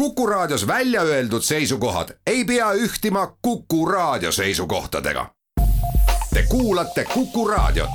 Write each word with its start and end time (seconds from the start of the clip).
Kuku 0.00 0.26
Raadios 0.26 0.66
välja 0.66 1.02
öeldud 1.02 1.42
seisukohad 1.42 2.08
ei 2.26 2.44
pea 2.44 2.72
ühtima 2.72 3.36
Kuku 3.42 3.86
Raadio 3.86 4.32
seisukohtadega. 4.32 5.26
Te 6.34 6.44
kuulate 6.48 7.04
Kuku 7.14 7.48
Raadiot. 7.48 7.90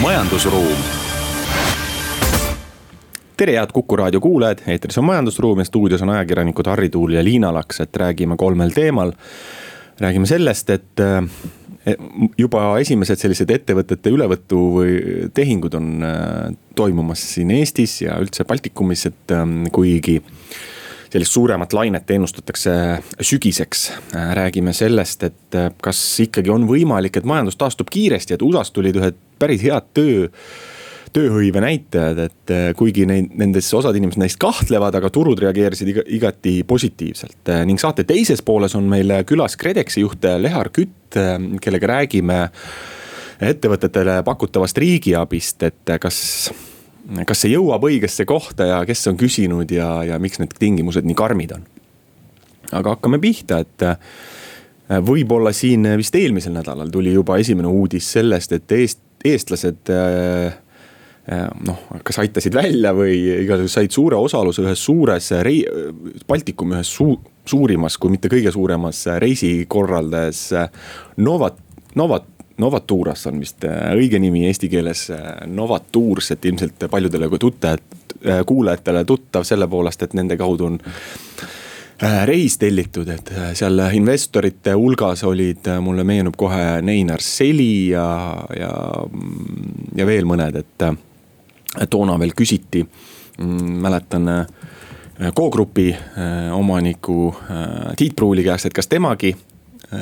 majandusruum. 0.00 0.76
tere, 3.36 3.52
head 3.52 3.70
Kuku 3.72 3.96
Raadio 3.96 4.20
kuulajad, 4.20 4.58
eetris 4.66 4.98
on 4.98 5.04
Majandusruum 5.04 5.58
ja 5.58 5.64
stuudios 5.64 6.02
on 6.02 6.10
ajakirjanikud 6.10 6.66
Harri 6.66 6.88
Tuul 6.88 7.12
ja 7.12 7.24
Liina 7.24 7.54
Laks, 7.54 7.80
et 7.80 7.96
räägime 7.96 8.36
kolmel 8.36 8.70
teemal. 8.70 9.12
räägime 10.00 10.26
sellest, 10.26 10.70
et 10.70 11.00
Eh, 11.00 11.22
juba 12.38 12.62
esimesed 12.82 13.20
sellised 13.20 13.50
ettevõtete 13.54 14.10
ülevõtu 14.14 14.62
või 14.74 14.94
tehingud 15.34 15.76
on 15.78 15.90
äh, 16.02 16.54
toimumas 16.78 17.22
siin 17.36 17.52
Eestis 17.54 18.00
ja 18.02 18.18
üldse 18.22 18.46
Baltikumis, 18.48 19.06
et 19.10 19.34
ähm, 19.34 19.60
kuigi 19.74 20.18
sellist 21.06 21.36
suuremat 21.36 21.72
lainet 21.76 22.10
ennustatakse 22.10 22.72
sügiseks. 23.20 23.90
Äh, 24.16 24.32
räägime 24.40 24.74
sellest, 24.76 25.28
et 25.30 25.58
äh, 25.58 25.70
kas 25.82 26.00
ikkagi 26.26 26.50
on 26.52 26.66
võimalik, 26.68 27.20
et 27.20 27.28
majandus 27.28 27.58
taastub 27.60 27.92
kiiresti, 27.92 28.34
et 28.34 28.42
USA-st 28.42 28.74
tulid 28.74 28.98
ühed 28.98 29.20
päris 29.38 29.62
head 29.62 29.92
töö 29.94 30.26
tööhõive 31.16 31.62
näitajad, 31.62 32.18
et 32.26 32.50
kuigi 32.76 33.06
neid, 33.08 33.30
nendes 33.40 33.70
osad 33.72 33.96
inimesed 33.96 34.20
neist 34.20 34.36
kahtlevad, 34.42 34.98
aga 34.98 35.08
turud 35.08 35.38
reageerisid 35.40 35.88
iga, 35.88 36.02
igati 36.12 36.58
positiivselt. 36.68 37.54
Ning 37.64 37.80
saate 37.80 38.04
teises 38.04 38.42
pooles 38.44 38.74
on 38.76 38.84
meil 38.90 39.14
külas 39.24 39.56
KredExi 39.56 40.02
juht 40.02 40.26
Lehar 40.42 40.68
Kütt, 40.76 41.05
äh, 41.20 41.36
kellega 41.62 41.92
räägime 41.94 42.40
ettevõtetele 43.46 44.22
pakutavast 44.24 44.78
riigiabist, 44.80 45.62
et 45.68 45.96
kas 46.00 46.18
kas 47.28 47.44
see 47.44 47.52
jõuab 47.52 47.84
õigesse 47.86 48.24
kohta 48.26 48.66
ja 48.66 48.78
kes 48.88 49.04
on 49.12 49.18
küsinud 49.20 49.70
ja, 49.70 50.00
ja 50.08 50.16
miks 50.18 50.40
need 50.42 50.56
tingimused 50.58 51.06
nii 51.06 51.14
karmid 51.18 51.52
on? 51.54 51.66
aga 52.74 52.96
hakkame 52.96 53.20
pihta, 53.22 53.60
et 53.62 53.84
võib-olla 55.06 55.52
siin 55.54 55.86
vist 56.00 56.16
eelmisel 56.18 56.56
nädalal 56.56 56.90
tuli 56.90 57.12
juba 57.14 57.36
esimene 57.38 57.70
uudis 57.70 58.08
sellest, 58.16 58.56
et 58.56 58.72
eest, 58.74 59.04
eestlased 59.22 59.92
äh, 59.94 60.56
Äh, 61.26 61.48
noh, 61.66 61.80
kas 62.06 62.20
aitasid 62.22 62.54
välja 62.54 62.92
või 62.94 63.16
igatahes 63.42 63.72
said 63.74 63.90
suure 63.90 64.14
osaluse 64.14 64.62
ühes 64.62 64.78
suures 64.78 65.32
Baltikumi 66.28 66.76
ühes 66.76 66.92
suu-, 66.94 67.18
suurimas, 67.48 67.98
kui 67.98 68.10
mitte 68.14 68.30
kõige 68.32 68.52
suuremas 68.52 69.04
reisikorraldajas 69.22 70.48
Novat, 71.16 71.60
Novat. 71.94 72.32
Novaturas 72.56 73.26
on 73.28 73.40
vist 73.42 73.66
äh, 73.68 73.90
õige 73.92 74.16
nimi 74.16 74.46
eesti 74.48 74.70
keeles, 74.72 75.10
äh, 75.12 75.42
Novatours, 75.44 76.30
et 76.32 76.44
ilmselt 76.48 76.86
paljudele 76.88 77.28
kui 77.28 77.38
tutte, 77.38 77.74
kuulajatele 78.48 79.02
tuttav 79.04 79.44
selle 79.44 79.68
poolest, 79.68 80.06
et 80.06 80.14
nende 80.16 80.38
kaudu 80.40 80.64
on 80.70 80.78
reis 82.24 82.56
tellitud, 82.58 83.08
et 83.12 83.30
seal 83.56 83.80
investorite 83.96 84.72
hulgas 84.76 85.24
olid, 85.28 85.68
mulle 85.84 86.04
meenub 86.04 86.36
kohe 86.36 86.80
Neinar 86.84 87.20
Seli 87.24 87.88
ja, 87.92 88.06
ja, 88.56 88.72
ja 89.96 90.06
veel 90.08 90.28
mõned, 90.28 90.56
et 90.60 91.90
toona 91.90 92.18
veel 92.20 92.34
küsiti, 92.36 92.84
mm, 93.38 93.76
mäletan 93.84 94.28
K-grupi 95.16 95.90
äh, 95.94 96.52
omaniku 96.52 97.34
äh, 97.50 97.94
Tiit 97.96 98.16
Pruuli 98.16 98.44
käest, 98.44 98.68
et 98.68 98.74
kas 98.76 98.88
temagi 98.88 99.30
äh, 99.32 100.00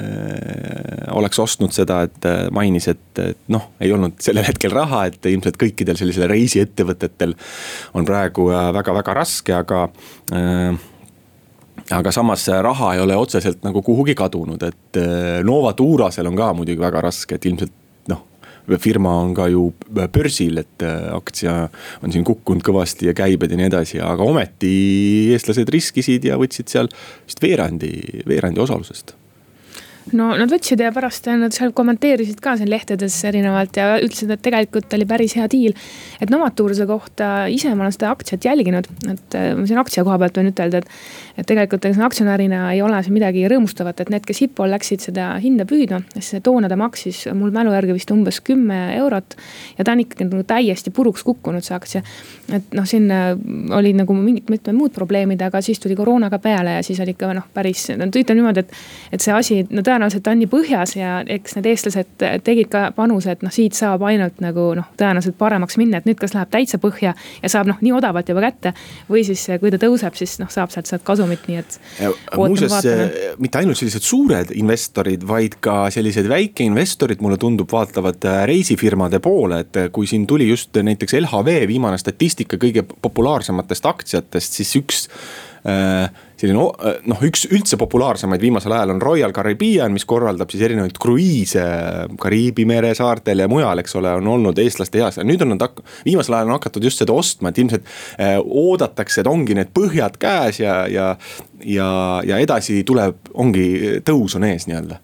oleks 1.14 1.38
ostnud 1.38 1.74
seda, 1.74 2.00
et 2.08 2.26
mainis, 2.54 2.88
et, 2.90 3.04
et 3.22 3.44
noh, 3.54 3.68
ei 3.80 3.92
olnud 3.94 4.18
sellel 4.22 4.46
hetkel 4.48 4.74
raha, 4.74 5.04
et 5.10 5.30
ilmselt 5.30 5.58
kõikidel 5.60 5.98
sellisel 6.00 6.26
reisiettevõtetel 6.32 7.36
on 7.94 8.08
praegu 8.08 8.48
väga-väga 8.50 9.14
raske, 9.14 9.54
aga 9.54 9.86
aga 11.94 12.12
samas 12.14 12.48
raha 12.64 12.94
ei 12.96 13.02
ole 13.04 13.16
otseselt 13.18 13.62
nagu 13.66 13.82
kuhugi 13.86 14.16
kadunud, 14.18 14.62
et 14.66 15.00
Nova 15.46 15.74
Tuurasel 15.78 16.26
on 16.26 16.38
ka 16.38 16.50
muidugi 16.56 16.80
väga 16.80 17.02
raske, 17.04 17.36
et 17.36 17.46
ilmselt 17.46 17.83
firma 18.80 19.16
on 19.22 19.34
ka 19.36 19.48
ju 19.52 19.66
börsil, 19.92 20.60
et 20.62 20.84
äh, 20.86 21.10
aktsia 21.14 21.56
on 22.02 22.14
siin 22.14 22.24
kukkunud 22.26 22.64
kõvasti 22.66 23.10
ja 23.10 23.16
käibed 23.16 23.52
ja 23.52 23.60
nii 23.60 23.70
edasi, 23.72 24.00
aga 24.04 24.24
ometi 24.26 24.74
eestlased 25.34 25.70
riskisid 25.72 26.24
ja 26.30 26.38
võtsid 26.40 26.72
seal 26.72 26.90
vist 27.26 27.42
veerandi, 27.44 27.92
veerandi 28.28 28.64
osalusest 28.64 29.16
no 30.14 30.30
nad 30.38 30.50
võtsid 30.50 30.80
ja 30.82 30.90
pärast 30.94 31.26
nad 31.30 31.54
seal 31.54 31.72
kommenteerisid 31.76 32.40
ka 32.42 32.54
siin 32.58 32.70
lehtedes 32.70 33.16
erinevalt 33.28 33.76
ja 33.78 33.94
ütlesid, 34.02 34.30
et 34.34 34.42
tegelikult 34.44 34.92
oli 34.96 35.06
päris 35.08 35.34
hea 35.38 35.46
diil. 35.50 35.74
et 36.22 36.30
Novatuurse 36.30 36.86
kohta 36.86 37.46
ise 37.50 37.72
ma 37.74 37.84
olen 37.84 37.94
seda 37.94 38.10
aktsiat 38.14 38.46
jälginud, 38.46 38.88
et 39.10 39.36
äh, 39.38 39.50
ma 39.58 39.66
siin 39.68 39.80
aktsia 39.80 40.04
koha 40.06 40.18
pealt 40.22 40.38
võin 40.38 40.50
ütelda, 40.52 40.80
et. 40.82 40.88
et 41.38 41.48
tegelikult 41.48 41.84
ega 41.88 42.06
aktsionärina 42.06 42.60
ei 42.72 42.82
ole 42.82 43.00
siin 43.02 43.16
midagi 43.16 43.44
rõõmustavat, 43.50 44.04
et 44.04 44.12
need, 44.14 44.24
kes 44.26 44.44
IPO-l 44.46 44.74
läksid 44.74 45.04
seda 45.08 45.32
hinda 45.42 45.66
püüdma, 45.68 46.02
siis 46.16 46.42
toona 46.46 46.70
ta 46.70 46.78
maksis 46.78 47.24
mul 47.34 47.52
mälu 47.54 47.74
järgi 47.74 47.98
vist 47.98 48.14
umbes 48.14 48.40
kümme 48.44 48.80
eurot. 48.96 49.36
ja 49.78 49.84
ta 49.84 49.92
on 49.92 50.04
ikkagi 50.04 50.28
nagu 50.30 50.46
täiesti 50.46 50.94
puruks 50.94 51.24
kukkunud, 51.26 51.64
see 51.66 51.76
aktsia. 51.76 52.04
et 52.52 52.74
noh, 52.76 52.86
siin 52.88 53.10
äh, 53.10 53.32
olid 53.76 54.00
nagu 54.02 54.16
mingid 54.18 54.50
mitmed 54.50 54.76
muud 54.76 54.94
probleemid, 54.94 55.42
aga 55.42 55.60
siis 55.64 55.80
tuli 55.82 55.96
koroona 55.96 56.30
ka 56.30 56.38
peale 56.38 56.78
ja 56.78 56.82
siis 56.86 57.00
oli 57.00 57.14
ikka 57.16 57.32
noh, 57.34 57.46
päris, 57.54 57.88
no 57.98 58.08
ütleme 58.10 58.40
niimoodi, 58.40 58.64
et. 58.64 58.72
et 59.12 59.24
see 59.24 59.32
asi, 59.34 59.62
no 59.70 59.82
tõenäoliselt 59.82 60.03
on 60.04 60.38
nii 60.40 60.48
põhjas 60.50 60.94
ja 60.98 61.16
eks 61.36 61.56
need 61.58 61.68
eestlased 61.72 62.24
tegid 62.44 62.70
ka 62.72 62.86
panuse, 62.96 63.34
et 63.34 63.44
noh, 63.44 63.52
siit 63.54 63.76
saab 63.76 64.02
ainult 64.06 64.40
nagu 64.44 64.70
noh, 64.78 64.88
tõenäoliselt 64.98 65.36
paremaks 65.40 65.78
minna, 65.80 66.00
et 66.00 66.08
nüüd 66.08 66.18
kas 66.20 66.34
läheb 66.36 66.50
täitsa 66.52 66.80
põhja 66.82 67.14
ja 67.14 67.50
saab 67.52 67.68
noh, 67.70 67.80
nii 67.84 67.94
odavalt 67.96 68.28
juba 68.30 68.44
kätte. 68.44 68.74
või 69.08 69.24
siis, 69.26 69.46
kui 69.60 69.72
ta 69.72 69.80
tõuseb, 69.82 70.16
siis 70.18 70.36
noh, 70.42 70.50
saab 70.52 70.72
sealt 70.74 70.90
sealt 70.90 71.04
kasumit, 71.06 71.46
nii 71.48 71.60
et. 71.60 71.78
muuseas, 72.36 72.88
mitte 73.38 73.60
ainult 73.60 73.80
sellised 73.80 74.04
suured 74.04 74.52
investorid, 74.54 75.24
vaid 75.28 75.58
ka 75.64 75.88
sellised 75.94 76.28
väikeinvestorid, 76.30 77.22
mulle 77.24 77.38
tundub, 77.40 77.70
vaatavad 77.72 78.28
äh, 78.28 78.42
reisifirmade 78.50 79.20
poole, 79.24 79.62
et 79.64 79.80
äh, 79.80 79.90
kui 79.94 80.08
siin 80.10 80.26
tuli 80.30 80.48
just 80.48 80.76
näiteks 80.76 81.16
LHV 81.22 81.64
viimane 81.70 81.98
statistika 82.00 82.58
kõige 82.60 82.84
populaarsematest 82.84 83.90
aktsiatest, 83.90 84.60
siis 84.60 84.76
üks 84.80 85.04
selline 85.64 86.60
äh, 86.60 86.98
noh, 87.08 87.20
üks 87.24 87.46
üldse 87.48 87.78
populaarsemaid 87.80 88.42
viimasel 88.42 88.74
ajal 88.76 88.94
on 88.94 89.02
Royal 89.02 89.32
Caribbean, 89.32 89.94
mis 89.94 90.04
korraldab 90.08 90.52
siis 90.52 90.64
erinevaid 90.66 90.98
kruiise 91.00 91.64
Kariibi 92.20 92.66
mere 92.68 92.92
saartel 92.96 93.44
ja 93.44 93.48
mujal, 93.48 93.80
eks 93.80 93.96
ole, 94.00 94.12
on 94.20 94.28
olnud 94.34 94.60
eestlaste 94.60 95.00
heas. 95.00 95.20
nüüd 95.24 95.42
on 95.46 95.54
nad 95.54 95.64
hak-, 95.64 95.80
viimasel 96.04 96.36
ajal 96.36 96.52
on 96.52 96.58
hakatud 96.58 96.84
just 96.84 97.00
seda 97.00 97.16
ostma, 97.16 97.48
et 97.48 97.62
ilmselt 97.62 97.88
äh, 98.18 98.36
oodatakse, 98.44 99.22
et 99.22 99.30
ongi 99.30 99.56
need 99.56 99.72
põhjad 99.76 100.20
käes 100.20 100.60
ja, 100.60 100.82
ja, 100.90 101.08
ja, 101.64 101.88
ja 102.26 102.42
edasi 102.44 102.82
tuleb, 102.84 103.32
ongi 103.32 104.02
tõus 104.04 104.36
on 104.36 104.48
ees 104.50 104.68
nii-öelda 104.68 105.00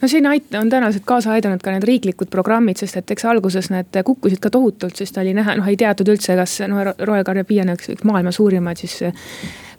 no 0.00 0.08
siin 0.08 0.26
ait-, 0.26 0.54
on 0.56 0.70
tõenäoliselt 0.72 1.04
kaasa 1.06 1.36
aidanud 1.36 1.62
ka 1.62 1.74
need 1.74 1.84
riiklikud 1.86 2.30
programmid, 2.32 2.80
sest 2.80 2.96
et 3.00 3.12
eks 3.14 3.26
alguses 3.28 3.70
need 3.72 4.00
kukkusid 4.04 4.40
ka 4.42 4.52
tohutult, 4.52 4.96
sest 4.96 5.20
oli 5.20 5.34
näha, 5.36 5.58
noh 5.60 5.68
ei 5.68 5.78
teatud 5.80 6.08
üldse, 6.08 6.36
kas 6.40 6.56
noh, 6.70 6.94
Royal 6.98 7.26
Caribbean 7.26 7.68
on 7.68 7.78
üks, 7.78 7.92
üks 7.92 8.06
maailma 8.08 8.32
suurimaid 8.34 8.80
siis 8.80 9.02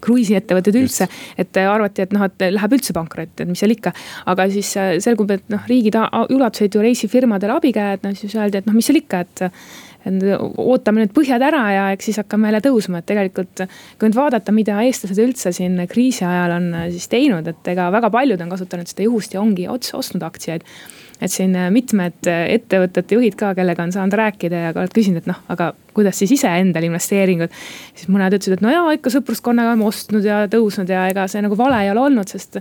kruiisiettevõtted 0.02 0.80
üldse. 0.82 1.08
et 1.38 1.58
arvati, 1.62 2.06
et 2.06 2.16
noh, 2.16 2.26
et 2.26 2.48
läheb 2.54 2.76
üldse 2.78 2.96
pankrotti, 2.98 3.44
et 3.44 3.50
mis 3.50 3.60
seal 3.60 3.76
ikka. 3.76 3.94
aga 4.32 4.50
siis 4.52 4.74
äh, 4.78 4.96
selgub, 5.04 5.32
et 5.32 5.48
noh, 5.54 5.64
riigid 5.70 5.98
ulatasid 6.30 6.76
ju 6.76 6.84
reisifirmadele 6.84 7.58
abikäed, 7.60 8.04
no 8.04 8.14
siis 8.18 8.36
öeldi, 8.36 8.62
et 8.62 8.70
noh, 8.70 8.76
mis 8.78 8.88
seal 8.90 9.02
ikka, 9.02 9.24
et 9.26 9.48
ootame 10.02 11.04
need 11.04 11.12
põhjad 11.14 11.44
ära 11.46 11.62
ja 11.76 11.84
eks 11.94 12.08
siis 12.10 12.18
hakkame 12.24 12.50
jälle 12.50 12.62
tõusma, 12.66 13.02
et 13.02 13.06
tegelikult. 13.10 13.66
kui 14.00 14.10
nüüd 14.10 14.18
vaadata, 14.18 14.54
mida 14.56 14.80
eestlased 14.82 15.20
üldse 15.22 15.54
siin 15.54 15.78
kriisi 15.90 16.26
ajal 16.26 16.58
on 16.58 16.74
äh, 16.74 16.90
siis 16.96 17.08
teinud, 17.12 17.48
et 17.48 17.72
ega 17.74 17.92
väga 17.94 18.10
paljud 18.14 18.42
on 18.42 18.50
kasutanud 18.50 18.90
seda 18.90 19.06
juhust 19.06 19.36
ja 19.36 19.44
ongi 19.44 19.70
otse 19.70 19.96
ostnud 19.98 20.26
aktsiaid 20.26 20.66
et 21.22 21.30
siin 21.30 21.54
mitmed 21.70 22.26
ettevõtete 22.26 23.14
juhid 23.14 23.36
ka, 23.38 23.52
kellega 23.54 23.84
on 23.86 23.92
saanud 23.94 24.16
rääkida 24.18 24.64
ja 24.64 24.72
ka 24.74 24.88
küsinud, 24.90 25.22
et 25.22 25.30
noh, 25.30 25.38
aga 25.54 25.68
kuidas 25.94 26.20
siis 26.22 26.32
iseendale 26.38 26.88
investeeringud. 26.88 27.52
siis 27.96 28.10
mõned 28.12 28.36
ütlesid, 28.38 28.58
et 28.58 28.64
no 28.64 28.72
jaa, 28.72 28.94
ikka 28.96 29.12
sõpruskonnaga 29.14 29.74
oleme 29.74 29.88
ostnud 29.90 30.26
ja 30.26 30.44
tõusnud 30.52 30.90
ja 30.90 31.06
ega 31.12 31.28
see 31.32 31.44
nagu 31.44 31.58
vale 31.60 31.82
ei 31.84 31.92
ole 31.92 32.06
olnud, 32.08 32.32
sest. 32.32 32.60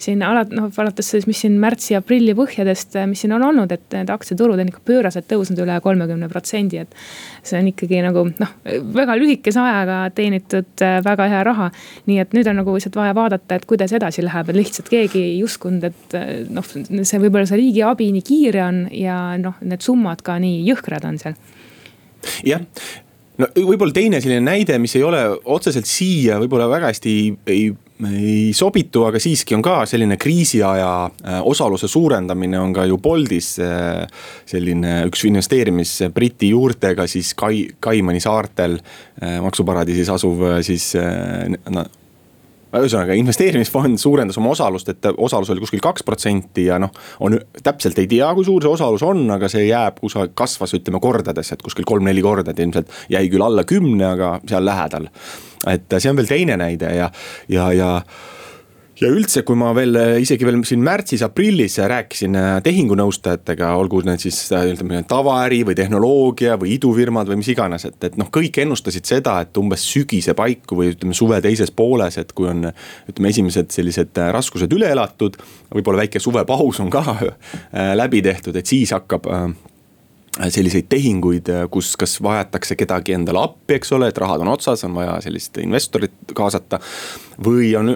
siin 0.00 0.22
alati 0.24 0.56
noh, 0.56 0.70
alates 0.82 1.10
siis, 1.12 1.26
mis 1.28 1.40
siin 1.44 1.58
märtsi-aprilli 1.60 2.34
põhjadest, 2.38 2.96
mis 3.10 3.24
siin 3.24 3.34
on 3.36 3.44
olnud, 3.50 3.72
et 3.72 3.86
need 3.96 4.12
aktsiaturud 4.12 4.60
on 4.60 4.72
ikka 4.72 4.82
pööraselt 4.86 5.28
tõusnud 5.30 5.60
üle 5.64 5.76
kolmekümne 5.84 6.28
protsendi, 6.32 6.80
et. 6.84 6.96
see 7.42 7.60
on 7.60 7.70
ikkagi 7.70 8.02
nagu 8.04 8.26
noh, 8.30 8.56
väga 8.96 9.16
lühikese 9.18 9.60
ajaga 9.60 10.00
teenitud 10.14 10.84
väga 11.04 11.28
hea 11.32 11.44
raha. 11.46 11.70
nii 12.06 12.18
et 12.24 12.34
nüüd 12.36 12.48
on 12.50 12.60
nagu 12.62 12.74
lihtsalt 12.74 12.96
vaja 12.96 13.14
vaadata, 13.16 13.56
et 13.56 13.68
kuidas 13.68 13.92
edasi 13.96 14.24
läheb, 14.24 14.50
et 14.50 14.56
lihtsalt 14.56 14.90
keegi 14.92 15.22
ei 15.34 15.38
uskunud, 15.44 15.84
et 15.90 16.18
noh, 16.50 16.66
see 16.66 17.22
võib-olla 17.22 17.46
see 17.48 17.60
riigi 17.60 17.84
abi 17.86 18.10
nii 18.14 18.26
kiire 18.26 18.64
on 18.64 18.84
ja 18.94 19.20
noh, 19.40 19.60
need 19.60 19.84
summad 19.84 20.24
ka 20.24 20.38
nii 20.40 20.62
jõhkrad 20.68 21.06
on 21.08 21.18
seal 21.20 21.38
jah, 22.46 22.64
no 23.40 23.48
võib-olla 23.56 23.94
teine 23.96 24.20
selline 24.22 24.44
näide, 24.44 24.78
mis 24.82 24.96
ei 24.98 25.04
ole 25.06 25.22
otseselt 25.44 25.88
siia 25.88 26.38
võib-olla 26.42 26.68
väga 26.70 26.90
hästi 26.90 27.14
ei, 27.52 27.68
ei 28.08 28.50
sobitu, 28.56 29.04
aga 29.08 29.20
siiski 29.22 29.56
on 29.56 29.64
ka 29.64 29.80
selline 29.90 30.18
kriisiaja 30.20 30.90
äh, 31.06 31.38
osaluse 31.48 31.88
suurendamine 31.90 32.60
on 32.60 32.74
ka 32.76 32.86
ju 32.90 32.98
Boltis 33.02 33.54
äh, 33.64 34.04
selline 34.48 35.04
üks 35.10 35.24
investeerimis 35.28 35.96
Briti 36.14 36.52
juurtega 36.54 37.08
siis 37.10 37.32
Kai, 37.38 37.66
Kaimani 37.80 38.20
saartel 38.22 38.78
maksuparadiisis 39.20 40.08
asuv 40.12 40.46
siis 40.64 40.94
ühesõnaga 42.78 43.16
investeerimisfond 43.18 43.98
suurendas 43.98 44.38
oma 44.38 44.52
osalust, 44.54 44.88
et 44.92 45.10
osalus 45.16 45.50
oli 45.50 45.62
kuskil 45.64 45.82
kaks 45.84 46.04
protsenti 46.06 46.68
ja 46.68 46.78
noh, 46.82 46.92
on 47.20 47.38
täpselt 47.62 47.98
ei 47.98 48.08
tea, 48.10 48.30
kui 48.36 48.46
suur 48.46 48.62
see 48.62 48.72
osalus 48.72 49.04
on, 49.06 49.24
aga 49.34 49.50
see 49.50 49.66
jääb 49.66 50.00
kusagil, 50.00 50.34
kasvas 50.38 50.74
ütleme 50.78 51.02
kordades, 51.02 51.52
et 51.52 51.62
kuskil 51.66 51.88
kolm-neli 51.88 52.22
korda, 52.24 52.54
et 52.54 52.62
ilmselt 52.62 52.92
jäi 53.10 53.26
küll 53.32 53.46
alla 53.46 53.66
kümne, 53.68 54.06
aga 54.14 54.34
seal 54.48 54.66
lähedal. 54.66 55.08
et 55.68 55.98
see 55.98 56.10
on 56.10 56.16
veel 56.16 56.30
teine 56.30 56.56
näide 56.56 56.94
ja, 56.96 57.10
ja, 57.48 57.72
ja 57.72 57.90
ja 59.00 59.08
üldse, 59.08 59.42
kui 59.46 59.56
ma 59.58 59.70
veel 59.76 59.96
isegi 60.20 60.46
veel 60.46 60.60
siin 60.66 60.82
märtsis-aprillis 60.84 61.78
rääkisin 61.90 62.36
äh, 62.36 62.48
tehingunõustajatega, 62.64 63.72
olgu 63.80 64.02
need 64.06 64.22
siis 64.22 64.38
äh, 64.56 64.66
ütleme 64.74 65.02
tavaäri 65.08 65.62
või 65.68 65.76
tehnoloogia 65.78 66.58
või 66.60 66.74
idufirmad 66.76 67.30
või 67.30 67.40
mis 67.40 67.50
iganes, 67.54 67.86
et, 67.88 67.98
et 68.04 68.18
noh, 68.20 68.28
kõik 68.32 68.60
ennustasid 68.64 69.08
seda, 69.08 69.38
et 69.44 69.60
umbes 69.60 69.86
sügise 69.88 70.34
paiku 70.38 70.80
või 70.82 70.92
ütleme 70.94 71.16
suve 71.16 71.40
teises 71.44 71.72
pooles, 71.72 72.20
et 72.20 72.34
kui 72.36 72.50
on. 72.50 72.70
ütleme, 73.10 73.30
esimesed 73.32 73.72
sellised 73.72 74.18
äh, 74.20 74.30
raskused 74.34 74.72
üle 74.76 74.90
elatud, 74.92 75.38
võib-olla 75.72 76.04
väike 76.04 76.20
suvepaus 76.20 76.80
on 76.82 76.90
ka 76.92 77.02
läbi 78.00 78.20
tehtud, 78.24 78.56
et 78.56 78.68
siis 78.68 78.92
hakkab 78.94 79.26
selliseid 80.38 80.86
tehinguid, 80.88 81.48
kus 81.74 81.96
kas 81.98 82.14
vajatakse 82.22 82.76
kedagi 82.78 83.16
endale 83.16 83.42
appi, 83.42 83.74
eks 83.80 83.90
ole, 83.96 84.10
et 84.10 84.18
rahad 84.22 84.44
on 84.44 84.52
otsas, 84.52 84.84
on 84.86 84.94
vaja 84.94 85.16
sellist 85.24 85.58
investorit 85.62 86.34
kaasata. 86.36 86.78
või 87.44 87.72
on 87.76 87.90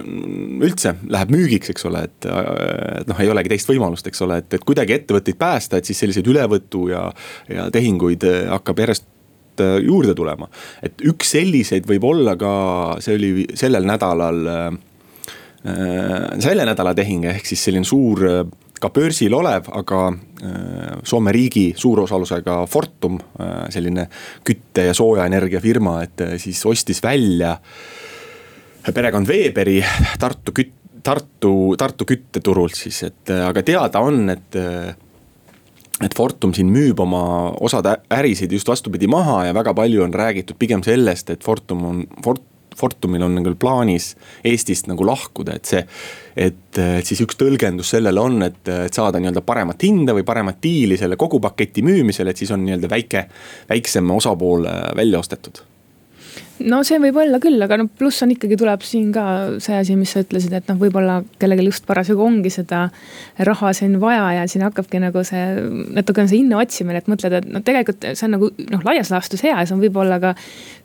üldse, 0.65 0.95
läheb 1.09 1.31
müügiks, 1.31 1.69
eks 1.71 1.85
ole, 1.85 2.03
et, 2.09 2.27
et 2.27 3.07
noh, 3.07 3.19
ei 3.21 3.29
olegi 3.29 3.51
teist 3.53 3.69
võimalust, 3.69 4.07
eks 4.09 4.21
ole, 4.25 4.39
et, 4.41 4.53
et 4.57 4.65
kuidagi 4.65 4.97
ettevõtteid 4.97 5.37
päästa, 5.39 5.77
et 5.77 5.85
siis 5.85 5.99
selliseid 6.01 6.27
ülevõtu 6.27 6.89
ja, 6.89 7.05
ja 7.49 7.69
tehinguid 7.71 8.25
hakkab 8.49 8.83
järjest 8.83 9.07
juurde 9.85 10.13
tulema. 10.17 10.49
et 10.83 10.99
üks 11.07 11.31
selliseid 11.37 11.87
võib 11.87 12.03
olla 12.03 12.35
ka, 12.35 12.51
see 12.99 13.15
oli 13.15 13.47
sellel 13.55 13.87
nädalal 13.87 14.41
äh,, 14.51 14.69
selle 16.43 16.65
nädala 16.67 16.93
tehing, 16.93 17.25
ehk 17.31 17.47
siis 17.47 17.63
selline 17.63 17.87
suur 17.87 18.25
ka 18.81 18.89
börsil 18.93 19.33
olev, 19.35 19.69
aga 19.71 19.99
äh, 20.11 20.95
Soome 21.07 21.33
riigi 21.35 21.69
suurosalusega 21.77 22.61
Fortum, 22.69 23.19
äh, 23.39 23.67
selline 23.73 24.07
kütte- 24.45 24.87
ja 24.89 24.93
soojaenergiafirma, 24.97 25.99
et 26.03 26.25
äh, 26.25 26.35
siis 26.41 26.65
ostis 26.65 27.03
välja 27.03 27.55
perekond 28.93 29.29
Weberi 29.29 29.79
Tartu 30.19 30.53
küt-, 30.55 30.81
Tartu, 31.05 31.75
Tartu 31.77 32.05
kütteturult 32.09 32.75
siis, 32.77 33.03
et 33.05 33.29
aga 33.29 33.61
teada 33.61 34.01
on, 34.01 34.23
et 34.33 34.57
et 36.03 36.15
Fortum 36.17 36.51
siin 36.51 36.67
müüb 36.73 36.99
oma 36.99 37.21
osad 37.63 37.87
ärisid 38.11 38.51
just 38.51 38.67
vastupidi 38.67 39.07
maha 39.07 39.45
ja 39.47 39.53
väga 39.55 39.71
palju 39.77 40.03
on 40.03 40.13
räägitud 40.13 40.57
pigem 40.59 40.83
sellest, 40.83 41.29
et 41.31 41.45
Fortum 41.45 41.85
on, 41.87 42.01
Fort-, 42.25 42.43
Fortumil 42.75 43.23
on 43.25 43.37
nagu 43.39 43.53
plaanis 43.59 44.13
Eestist 44.45 44.89
nagu 44.91 45.05
lahkuda, 45.07 45.55
et 45.55 45.65
see. 45.69 45.83
et 46.35 46.81
siis 47.07 47.21
üks 47.23 47.37
tõlgendus 47.39 47.93
sellele 47.95 48.19
on, 48.19 48.41
et, 48.43 48.59
et 48.67 48.93
saada 48.93 49.21
nii-öelda 49.21 49.45
paremat 49.47 49.85
hinda 49.87 50.15
või 50.17 50.25
paremat 50.27 50.59
diili 50.63 50.97
selle 50.99 51.15
kogu 51.15 51.39
paketi 51.39 51.83
müümisel, 51.85 52.27
et 52.27 52.37
siis 52.37 52.51
on 52.51 52.65
nii-öelda 52.65 52.91
väike, 52.91 53.23
väiksem 53.69 54.11
osapool 54.11 54.67
välja 54.97 55.23
ostetud 55.23 55.63
no 56.63 56.81
see 56.87 56.99
võib 57.01 57.17
olla 57.19 57.39
küll, 57.43 57.59
aga 57.61 57.77
no 57.79 57.87
pluss 57.99 58.23
on 58.23 58.31
ikkagi 58.33 58.57
tuleb 58.59 58.83
siin 58.85 59.11
ka 59.15 59.25
see 59.63 59.75
asi, 59.77 59.95
mis 59.99 60.13
sa 60.15 60.23
ütlesid, 60.23 60.53
et 60.55 60.69
noh, 60.71 60.77
võib-olla 60.79 61.17
kellelgi 61.41 61.67
just 61.67 61.85
parasjagu 61.87 62.23
ongi 62.23 62.51
seda 62.53 62.85
raha 63.47 63.73
siin 63.75 63.97
vaja 64.01 64.29
ja 64.37 64.45
siin 64.49 64.63
hakkabki 64.65 65.01
nagu 65.03 65.23
see 65.27 65.43
natukene 65.97 66.31
see 66.31 66.39
hinna 66.41 66.59
otsimine, 66.61 67.01
et 67.01 67.09
mõtled, 67.11 67.35
et 67.41 67.49
noh, 67.51 67.63
tegelikult 67.65 68.07
see 68.11 68.27
on 68.27 68.35
nagu 68.37 68.49
noh, 68.71 68.85
laias 68.87 69.11
laastus 69.13 69.43
hea 69.45 69.57
ja 69.57 69.65
see 69.67 69.75
on 69.75 69.83
võib-olla 69.83 70.19
ka 70.23 70.33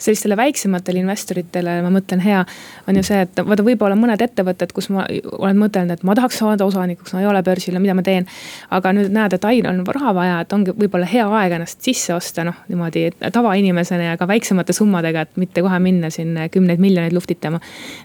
sellistele 0.01 0.39
väiksematele 0.41 1.03
investoritele, 1.05 1.79
ma 1.87 1.93
mõtlen 1.95 2.23
hea. 2.25 2.43
on 2.89 2.99
ju 2.99 3.05
see, 3.07 3.23
et 3.27 3.43
vaata, 3.47 3.65
võib-olla 3.67 3.99
mõned 3.99 4.23
ettevõtted, 4.25 4.75
kus 4.75 4.91
ma 4.91 5.07
olen 5.39 5.61
mõtelnud, 5.61 6.01
et 6.01 6.07
ma 6.07 6.17
tahaks 6.19 6.41
saada 6.43 6.67
osanikuks, 6.67 7.15
no 7.15 7.23
ei 7.23 7.29
ole 7.31 7.43
börsil 7.47 7.77
ja 7.77 7.83
mida 7.83 7.95
ma 7.95 8.03
teen. 8.07 8.27
aga 8.71 8.93
nüüd 8.97 9.13
näed, 9.15 9.37
et 9.37 9.45
ai, 9.45 9.61
on 9.69 9.85
raha 9.87 10.15
vaja, 10.17 10.41
et 10.45 10.53
ongi 10.53 10.75
võib-olla 10.75 11.07
hea 11.07 11.27
aeg 11.41 11.57
ennast 11.61 11.83
sisse 11.85 12.15
osta, 12.15 12.45
noh 12.45 12.65
niimoodi 12.69 13.11
tavainimesena 13.33 14.11
ja 14.11 14.17
ka 14.19 14.29
väiksemate 14.29 14.75
summadega, 14.77 15.27
et 15.27 15.41
mitte 15.41 15.60
kohe 15.65 15.79
minna 15.83 16.11
siin 16.11 16.37
kümneid 16.53 16.83
miljoneid 16.83 17.17
luhtitama. 17.17 17.61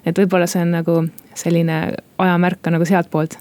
et 0.05 0.17
võib-olla 0.17 0.47
see 0.49 0.63
on 0.65 0.75
nagu 0.79 0.99
selline 1.35 1.79
ajamärk 2.17 2.61
ka 2.61 2.73
nagu 2.73 2.85
sealtpoolt. 2.87 3.37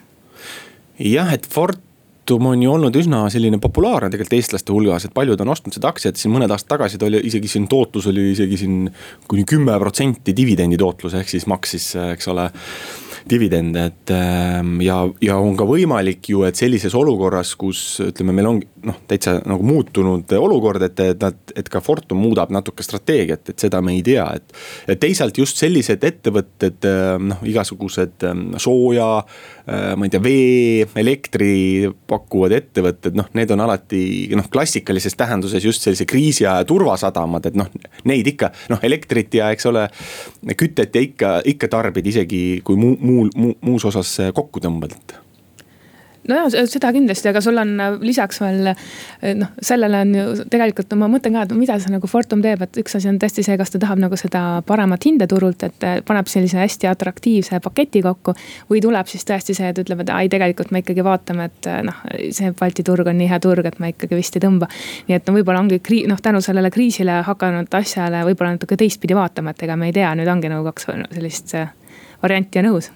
jah, 0.99 1.33
et 1.35 1.47
Fortum 1.47 2.47
on 2.49 2.63
ju 2.63 2.73
olnud 2.73 2.97
üsna 2.97 3.25
selline 3.33 3.61
populaarne 3.61 4.11
tegelikult 4.11 4.39
eestlaste 4.39 4.73
hulgas, 4.73 5.05
et 5.05 5.15
paljud 5.15 5.41
on 5.45 5.55
ostnud 5.55 5.77
seda 5.77 5.91
aktsiat, 5.93 6.17
siin 6.17 6.33
mõned 6.35 6.51
aastad 6.51 6.77
tagasi 6.77 6.99
ta 6.99 7.09
oli 7.11 7.21
isegi 7.29 7.51
siin 7.51 7.69
tootlus 7.69 8.09
oli 8.11 8.31
isegi 8.33 8.61
siin 8.65 8.91
kuni 9.29 9.45
kümme 9.49 9.79
protsenti 9.83 10.37
dividendi 10.37 10.81
tootlus, 10.81 11.17
ehk 11.19 11.29
siis 11.29 11.49
maksis, 11.51 11.95
eks 12.15 12.31
ole 12.33 12.51
dividende, 13.31 13.85
et 13.89 14.11
ähm, 14.13 14.81
ja, 14.85 14.99
ja 15.25 15.37
on 15.41 15.57
ka 15.57 15.65
võimalik 15.69 16.29
ju, 16.29 16.43
et 16.45 16.59
sellises 16.59 16.95
olukorras, 16.97 17.55
kus 17.57 17.81
ütleme, 18.05 18.35
meil 18.37 18.51
on 18.51 18.61
noh, 18.85 18.99
täitsa 19.09 19.39
nagu 19.49 19.65
muutunud 19.67 20.31
olukord, 20.39 20.83
et, 20.87 21.01
et 21.01 21.23
nad, 21.23 21.37
et 21.57 21.69
ka 21.71 21.81
Fortum 21.85 22.21
muudab 22.23 22.53
natuke 22.55 22.85
strateegiat, 22.85 23.53
et 23.53 23.65
seda 23.67 23.81
me 23.85 23.95
ei 23.97 24.03
tea, 24.07 24.27
et. 24.37 24.55
et 24.95 25.01
teisalt 25.01 25.39
just 25.39 25.61
sellised 25.61 26.05
ettevõtted, 26.05 26.87
noh 27.25 27.43
igasugused 27.49 28.27
ähm, 28.29 28.47
sooja, 28.61 29.09
äh, 29.69 29.95
ma 29.99 30.07
ei 30.07 30.13
tea, 30.13 30.23
vee, 30.25 30.87
elektri 31.01 31.55
pakkuvad 32.11 32.55
ettevõtted, 32.59 33.17
noh, 33.19 33.29
need 33.39 33.53
on 33.55 33.65
alati 33.65 34.05
noh, 34.37 34.49
klassikalises 34.53 35.19
tähenduses 35.19 35.65
just 35.65 35.85
sellise 35.85 36.07
kriisi 36.09 36.47
aja 36.47 36.65
turvasadamad, 36.69 37.51
et 37.51 37.59
noh, 37.59 37.71
neid 38.09 38.33
ikka 38.35 38.53
noh, 38.73 38.83
elektrit 38.87 39.41
ja 39.41 39.51
eks 39.55 39.71
ole, 39.71 39.89
kütet 40.57 40.95
ja 40.95 41.05
ikka, 41.05 41.35
ikka 41.55 41.71
tarbid 41.73 42.13
isegi 42.13 42.45
kui 42.65 42.79
muu 42.81 42.97
muul 43.01 43.31
mu,, 43.37 43.55
muus 43.65 43.85
osas 43.89 44.17
kokku 44.35 44.63
tõmbad 44.65 44.97
nojah, 46.29 46.67
seda 46.71 46.91
kindlasti, 46.95 47.29
aga 47.31 47.41
sul 47.45 47.59
on 47.61 47.73
äh, 47.81 47.97
lisaks 48.05 48.41
veel 48.43 48.71
äh, 48.71 49.35
noh, 49.37 49.51
sellele 49.65 50.01
on 50.05 50.15
ju 50.17 50.47
tegelikult 50.51 50.93
no 50.93 51.01
ma 51.03 51.09
mõtlen 51.13 51.37
ka, 51.37 51.45
et 51.47 51.55
mida 51.59 51.77
see 51.83 51.93
nagu 51.93 52.09
Fortum 52.11 52.43
teeb, 52.45 52.65
et 52.65 52.81
üks 52.81 52.97
asi 52.99 53.11
on 53.11 53.19
tõesti 53.23 53.45
see, 53.47 53.57
kas 53.61 53.75
ta 53.75 53.81
tahab 53.83 54.01
nagu 54.03 54.19
seda 54.21 54.63
paremat 54.67 55.05
hinda 55.09 55.29
turult, 55.31 55.67
et 55.67 55.87
äh, 55.87 55.99
paneb 56.07 56.31
sellise 56.31 56.61
hästi 56.61 56.89
atraktiivse 56.91 57.61
paketi 57.65 58.03
kokku. 58.05 58.35
või 58.71 58.83
tuleb 58.85 59.11
siis 59.11 59.27
tõesti 59.29 59.57
see, 59.57 59.71
et 59.73 59.83
ütleb, 59.85 60.05
et 60.05 60.15
ai, 60.15 60.29
tegelikult 60.33 60.73
me 60.75 60.85
ikkagi 60.85 61.05
vaatame, 61.05 61.51
et 61.51 61.71
noh, 61.87 62.03
see 62.35 62.53
Balti 62.59 62.85
turg 62.87 63.09
on 63.11 63.19
nii 63.19 63.29
hea 63.31 63.41
turg, 63.43 63.67
et 63.69 63.79
me 63.83 63.93
ikkagi 63.93 64.19
vist 64.19 64.37
ei 64.39 64.45
tõmba. 64.45 64.71
nii 65.09 65.19
et 65.19 65.29
no 65.29 65.37
võib-olla 65.37 65.65
ongi 65.65 65.81
krii-, 65.85 66.09
noh 66.11 66.21
tänu 66.23 66.43
sellele 66.45 66.71
kriisile 66.75 67.21
hakanud 67.29 67.73
asjale 67.75 68.25
võib-olla 68.29 68.57
natuke 68.57 68.79
teistpidi 68.81 69.17
vaatama, 69.17 69.55
et 69.55 69.65
ega 69.67 69.77
me 69.77 69.91
ei 69.91 69.97
tea, 69.97 70.15
nüüd 70.19 70.31
ongi 70.31 70.53
nagu 70.53 70.67
kaks 70.71 70.91
sellist 71.15 71.57
varianti 72.23 72.63
on 72.63 72.75
õhus 72.75 72.93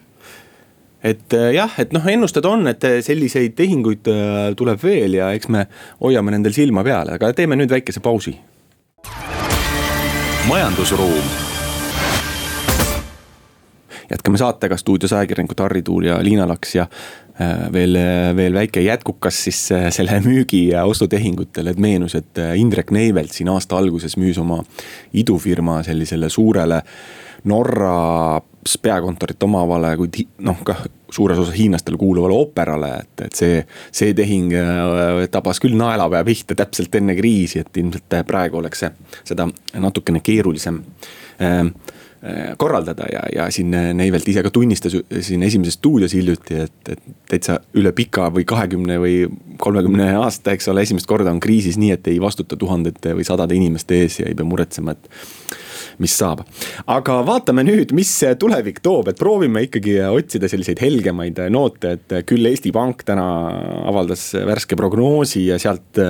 et 1.08 1.34
äh, 1.36 1.52
jah, 1.56 1.72
et 1.80 1.92
noh, 1.96 2.04
ennusted 2.10 2.46
on, 2.48 2.66
et 2.70 2.84
äh, 2.84 3.00
selliseid 3.04 3.56
tehinguid 3.58 4.08
äh, 4.12 4.38
tuleb 4.58 4.80
veel 4.82 5.18
ja 5.18 5.32
eks 5.36 5.50
me 5.52 5.66
hoiame 6.02 6.34
nendel 6.34 6.54
silma 6.56 6.84
peal, 6.86 7.14
aga 7.16 7.32
teeme 7.36 7.58
nüüd 7.58 7.72
väikese 7.72 8.02
pausi. 8.04 8.36
majandusruum. 10.48 11.36
jätkame 14.08 14.38
saatega 14.40 14.76
stuudios 14.80 15.12
ajakirjanikud 15.12 15.60
Harri 15.60 15.82
Tuul 15.84 16.06
ja 16.08 16.22
Liina 16.24 16.46
Laks 16.48 16.74
ja 16.74 16.86
veel, 17.72 17.94
veel 18.36 18.54
väike 18.56 18.80
jätkukas 18.80 19.42
siis 19.44 19.58
selle 19.94 20.16
müügi 20.24 20.70
ja 20.72 20.86
ostutehingutele, 20.88 21.70
et 21.70 21.78
meenus, 21.78 22.16
et 22.16 22.40
Indrek 22.56 22.90
Neivelt 22.90 23.36
siin 23.36 23.52
aasta 23.52 23.76
alguses 23.76 24.16
müüs 24.16 24.40
oma 24.40 24.62
idufirma 25.12 25.82
sellisele 25.86 26.32
suurele 26.32 26.80
Norra 27.44 28.40
peakontorit 28.82 29.42
omavale, 29.42 29.94
kuid 29.96 30.18
noh, 30.44 30.58
kah 30.66 30.82
suures 31.12 31.38
osas 31.40 31.56
hiinlastele 31.56 31.96
kuuluvale 31.96 32.34
ooperale, 32.36 32.90
et, 33.02 33.22
et 33.24 33.38
see, 33.38 33.60
see 33.94 34.12
tehing 34.16 34.52
äh, 34.58 35.22
tabas 35.32 35.60
küll 35.62 35.76
naelapea 35.78 36.24
pihta 36.26 36.56
täpselt 36.58 36.98
enne 37.00 37.16
kriisi, 37.16 37.62
et 37.62 37.80
ilmselt 37.80 38.18
praegu 38.28 38.60
oleks 38.60 38.84
see, 38.84 38.90
seda 39.30 39.48
natukene 39.80 40.20
keerulisem. 40.24 40.82
Äh, 41.40 41.62
korraldada 42.58 43.06
ja, 43.12 43.20
ja 43.30 43.44
siin 43.54 43.70
Neivelt 43.70 44.26
ise 44.28 44.42
ka 44.42 44.50
tunnistas 44.50 44.96
siin 45.22 45.42
Esimeses 45.46 45.78
stuudios 45.78 46.14
hiljuti, 46.16 46.64
et, 46.66 46.90
et 46.90 47.04
täitsa 47.30 47.60
üle 47.78 47.92
pika 47.94 48.26
või 48.34 48.46
kahekümne 48.48 48.98
või 48.98 49.20
kolmekümne 49.62 50.10
aasta, 50.18 50.56
eks 50.56 50.70
ole, 50.72 50.82
esimest 50.82 51.06
korda 51.06 51.30
on 51.30 51.40
kriisis 51.42 51.78
nii, 51.78 51.92
et 51.94 52.10
ei 52.10 52.18
vastuta 52.22 52.58
tuhandete 52.58 53.14
või 53.18 53.26
sadade 53.26 53.54
inimeste 53.54 54.02
ees 54.02 54.18
ja 54.22 54.26
ei 54.30 54.38
pea 54.38 54.48
muretsema, 54.48 54.96
et 54.96 55.10
mis 56.02 56.14
saab. 56.14 56.44
aga 56.86 57.18
vaatame 57.26 57.64
nüüd, 57.66 57.92
mis 57.96 58.10
tulevik 58.38 58.80
toob, 58.84 59.10
et 59.10 59.18
proovime 59.18 59.64
ikkagi 59.66 59.98
otsida 60.06 60.50
selliseid 60.50 60.82
helgemaid 60.82 61.40
noote, 61.54 61.96
et 61.98 62.18
küll 62.28 62.50
Eesti 62.50 62.72
Pank 62.74 63.04
täna 63.06 63.28
avaldas 63.90 64.30
värske 64.46 64.78
prognoosi 64.78 65.48
ja 65.48 65.58
sealt 65.62 66.02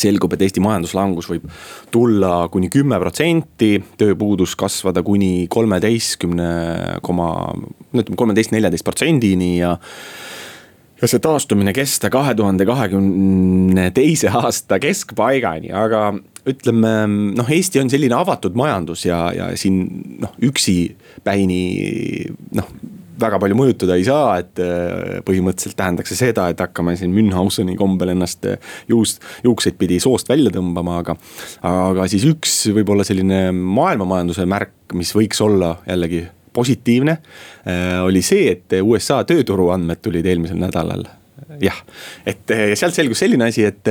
selgub, 0.00 0.34
et 0.34 0.44
Eesti 0.46 0.62
majanduslangus 0.64 1.28
võib 1.30 1.48
tulla 1.94 2.48
kuni 2.52 2.70
kümme 2.72 2.98
protsenti, 3.02 3.76
tööpuudus 4.00 4.56
kasvada 4.58 5.04
kuni 5.06 5.46
kolmeteistkümne 5.52 6.50
koma, 7.04 7.30
no 7.54 8.04
ütleme 8.04 8.20
kolmeteist, 8.20 8.54
neljateist 8.54 8.86
protsendini 8.86 9.56
ja 9.58 9.76
ja 11.00 11.08
see 11.10 11.20
taastumine 11.20 11.74
kesta 11.76 12.08
kahe 12.12 12.32
tuhande 12.38 12.64
kahekümne 12.68 13.88
teise 13.96 14.30
aasta 14.32 14.78
keskpaigani, 14.80 15.72
aga 15.74 16.06
ütleme 16.48 16.92
noh, 17.34 17.50
Eesti 17.50 17.80
on 17.82 17.90
selline 17.92 18.16
avatud 18.16 18.56
majandus 18.56 19.04
ja, 19.08 19.26
ja 19.34 19.50
siin 19.58 19.84
noh, 20.22 20.34
üksipäini 20.44 21.62
noh 22.56 22.70
väga 23.20 23.38
palju 23.42 23.56
mõjutada 23.58 23.96
ei 23.98 24.04
saa, 24.06 24.38
et 24.42 24.60
äh, 24.62 25.18
põhimõtteliselt 25.26 25.76
tähendaks 25.78 26.12
see 26.12 26.20
seda, 26.26 26.48
et 26.50 26.60
hakkame 26.62 26.96
siin 26.98 27.14
Münchhauseni 27.14 27.76
kombel 27.78 28.14
ennast 28.14 28.46
äh, 28.50 28.72
juust, 28.90 29.22
juukseid 29.46 29.78
pidi 29.80 30.00
soost 30.02 30.30
välja 30.30 30.52
tõmbama, 30.54 30.98
aga. 31.02 31.16
aga 31.70 32.08
siis 32.10 32.26
üks 32.28 32.56
võib-olla 32.74 33.06
selline 33.06 33.48
maailmamajanduse 33.54 34.46
märk, 34.50 34.76
mis 34.98 35.14
võiks 35.16 35.42
olla 35.44 35.76
jällegi 35.88 36.24
positiivne, 36.54 37.18
äh, 37.66 37.98
oli 38.04 38.22
see, 38.24 38.48
et 38.54 38.78
USA 38.82 39.22
tööturu 39.28 39.70
andmed 39.74 40.02
tulid 40.04 40.26
eelmisel 40.26 40.60
nädalal. 40.60 41.06
jah, 41.60 41.76
et 42.26 42.50
sealt 42.78 42.96
selgus 42.96 43.20
selline 43.20 43.50
asi, 43.50 43.66
et 43.68 43.86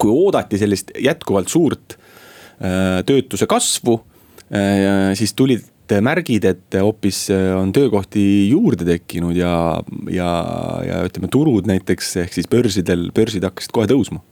kui 0.00 0.10
oodati 0.10 0.58
sellist 0.58 0.94
jätkuvalt 0.98 1.50
suurt 1.50 1.96
töötuse 3.06 3.46
kasvu, 3.50 3.94
siis 5.18 5.34
tulid 5.36 5.66
märgid, 6.04 6.46
et 6.46 6.78
hoopis 6.80 7.24
äh, 7.34 7.50
on 7.58 7.72
töökohti 7.74 8.22
juurde 8.50 8.86
tekkinud 8.88 9.36
ja, 9.38 9.54
ja, 10.12 10.32
ja 10.86 11.04
ütleme, 11.06 11.30
turud 11.32 11.70
näiteks 11.70 12.16
ehk 12.24 12.36
siis 12.36 12.50
börsidel, 12.50 13.08
börsid 13.16 13.46
hakkasid 13.46 13.74
kohe 13.74 13.90
tõusma. 13.90 14.22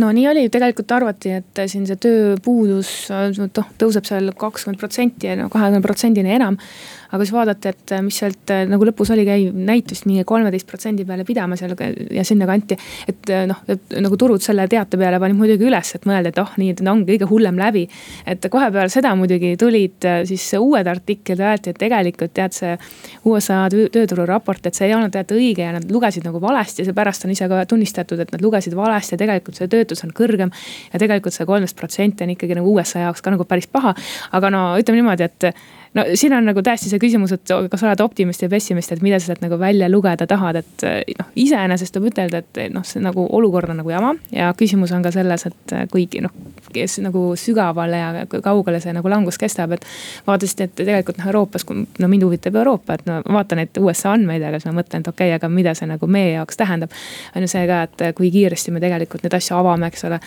No 0.00 0.08
nii 0.14 0.28
oli, 0.30 0.46
tegelikult 0.52 0.92
arvati, 0.94 1.34
et 1.40 1.60
siin 1.68 1.82
see 1.88 1.98
tööpuudus 2.00 2.92
noh 3.10 3.72
tõuseb 3.80 4.06
seal 4.08 4.30
kakskümmend 4.38 4.80
protsenti 4.80 5.28
ja 5.28 5.36
no 5.36 5.50
kahekümne 5.52 5.82
protsendini 5.84 6.32
enam 6.36 6.56
aga 7.10 7.24
siis 7.24 7.34
vaadati, 7.34 7.72
et 7.72 7.92
mis 8.06 8.18
sealt 8.22 8.52
äh, 8.54 8.62
nagu 8.70 8.86
lõpus 8.86 9.10
oli, 9.14 9.24
käi-, 9.26 9.50
näitas 9.54 10.04
mingi 10.06 10.24
kolmeteist 10.28 10.68
protsendi 10.68 11.04
peale 11.08 11.24
pidama 11.26 11.58
seal 11.58 11.74
ja 12.14 12.24
sinnakanti. 12.26 12.78
et 13.10 13.32
äh, 13.34 13.46
noh, 13.50 13.62
et 13.68 13.96
nagu 14.02 14.18
turud 14.20 14.42
selle 14.44 14.66
teate 14.70 14.98
peale 15.00 15.18
panid 15.22 15.38
muidugi 15.38 15.66
üles, 15.66 15.94
et 15.96 16.06
mõelda, 16.08 16.30
et 16.30 16.40
oh, 16.42 16.52
nii, 16.60 16.74
et 16.74 16.82
ongi 16.86 17.08
kõige 17.12 17.28
hullem 17.30 17.58
läbi. 17.58 17.86
et 18.26 18.46
kohe 18.50 18.70
peale 18.70 18.92
seda 18.92 19.14
muidugi 19.18 19.56
tulid 19.60 20.06
äh, 20.06 20.20
siis 20.28 20.46
uued 20.58 20.86
artiklid, 20.90 21.42
öeldi, 21.42 21.74
et 21.74 21.80
tegelikult 21.80 22.34
tead 22.36 22.54
see 22.54 22.76
USA 23.28 23.64
tööturu 23.70 24.26
raport, 24.28 24.66
et 24.66 24.78
see 24.78 24.88
ei 24.88 24.94
olnud 24.94 25.12
tead 25.14 25.34
õige 25.34 25.66
ja 25.66 25.74
nad 25.74 25.90
lugesid 25.90 26.26
nagu 26.26 26.40
valesti 26.42 26.84
ja 26.84 26.90
seepärast 26.90 27.26
on 27.26 27.34
ise 27.34 27.50
ka 27.50 27.64
tunnistatud, 27.70 28.22
et 28.22 28.32
nad 28.34 28.44
lugesid 28.44 28.76
valesti 28.76 29.16
ja 29.16 29.24
tegelikult 29.24 29.58
see 29.58 29.70
töötus 29.70 30.04
on 30.06 30.14
kõrgem. 30.14 30.54
ja 30.92 31.02
tegelikult 31.02 31.34
see 31.34 31.48
kolmteist 31.48 31.76
protsenti 31.76 32.24
on 32.24 32.36
ikkagi 32.36 32.58
nagu 32.58 32.70
USA 32.70 33.06
jaoks 33.08 33.22
ka 33.22 33.34
nagu 33.34 33.44
päris 33.44 33.66
paha. 33.66 33.94
aga 34.32 34.50
no 34.54 34.64
ütleme 34.78 35.02
niimoodi, 35.02 35.26
et 35.26 35.50
no 35.94 36.04
siin 36.14 36.32
on 36.32 36.44
nagu 36.46 36.62
täiesti 36.62 36.90
see 36.90 37.00
küsimus, 37.02 37.32
et 37.34 37.52
kas 37.70 37.82
oled 37.82 38.00
optimist 38.04 38.44
või 38.44 38.52
pessimist, 38.54 38.92
et 38.94 39.02
mida 39.02 39.18
sa 39.18 39.30
sealt 39.30 39.42
nagu 39.42 39.58
välja 39.58 39.88
lugeda 39.90 40.26
tahad, 40.30 40.60
et 40.60 40.84
noh, 41.18 41.30
iseenesest 41.42 41.98
võib 41.98 42.10
ütelda, 42.12 42.42
et 42.44 42.60
noh, 42.74 42.84
see 42.86 43.02
nagu 43.02 43.26
olukord 43.38 43.72
on 43.72 43.80
nagu 43.82 43.90
jama 43.90 44.14
ja 44.34 44.52
küsimus 44.58 44.92
on 44.94 45.02
ka 45.02 45.12
selles, 45.14 45.46
et 45.50 45.74
kuigi 45.90 46.22
noh, 46.22 46.34
kes 46.70 47.00
nagu 47.02 47.24
sügavale 47.38 47.98
ja 47.98 48.26
kaugele 48.30 48.80
see 48.82 48.94
nagu 48.94 49.10
langus 49.10 49.38
kestab, 49.40 49.74
et. 49.74 49.86
vaatasid, 50.26 50.62
et 50.66 50.76
tegelikult 50.78 51.18
noh, 51.18 51.30
Euroopas, 51.32 51.66
no 51.70 52.10
mind 52.10 52.26
huvitab 52.26 52.60
Euroopa, 52.60 52.94
et 52.94 53.10
no 53.10 53.20
vaatan 53.26 53.62
neid 53.62 53.80
USA 53.82 54.14
andmeid, 54.14 54.44
aga 54.46 54.60
siis 54.60 54.70
ma 54.70 54.76
mõtlen, 54.80 55.02
et 55.02 55.10
okei 55.10 55.30
okay,, 55.30 55.38
aga 55.40 55.50
mida 55.50 55.74
see 55.74 55.88
nagu 55.90 56.06
meie 56.06 56.36
jaoks 56.36 56.60
tähendab. 56.60 56.94
on 57.34 57.42
ju 57.42 57.50
see 57.50 57.66
ka, 57.66 57.82
et 57.88 58.04
kui 58.16 58.30
kiiresti 58.30 58.70
me 58.70 58.82
tegelikult 58.82 59.24
neid 59.26 59.34
asju 59.40 59.56
avame, 59.58 59.90
eks 59.90 60.06
ole. 60.06 60.20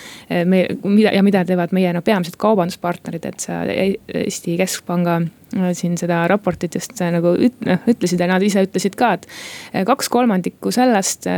me, 0.44 0.66
mida 0.84 1.14
ja 1.14 1.22
mida 1.22 1.44
teevad 1.44 1.72
meie 1.72 1.92
no 1.92 2.02
peamised 2.02 2.36
kaubanduspartnerid, 2.36 3.24
et 3.24 3.40
see 3.40 3.88
Eesti 4.24 4.58
Keskpanga 4.60 5.22
siin 5.76 5.98
seda 6.00 6.24
raportit 6.30 6.74
just 6.78 6.98
äh, 7.02 7.12
nagu 7.14 7.34
üt-, 7.36 7.60
noh 7.66 7.86
ütlesid 7.90 8.22
ja 8.22 8.30
nad 8.30 8.42
ise 8.42 8.64
ütlesid 8.66 8.98
ka, 8.98 9.14
et 9.18 9.28
äh, 9.72 9.84
kaks 9.88 10.10
kolmandikku 10.12 10.74
sellest 10.74 11.30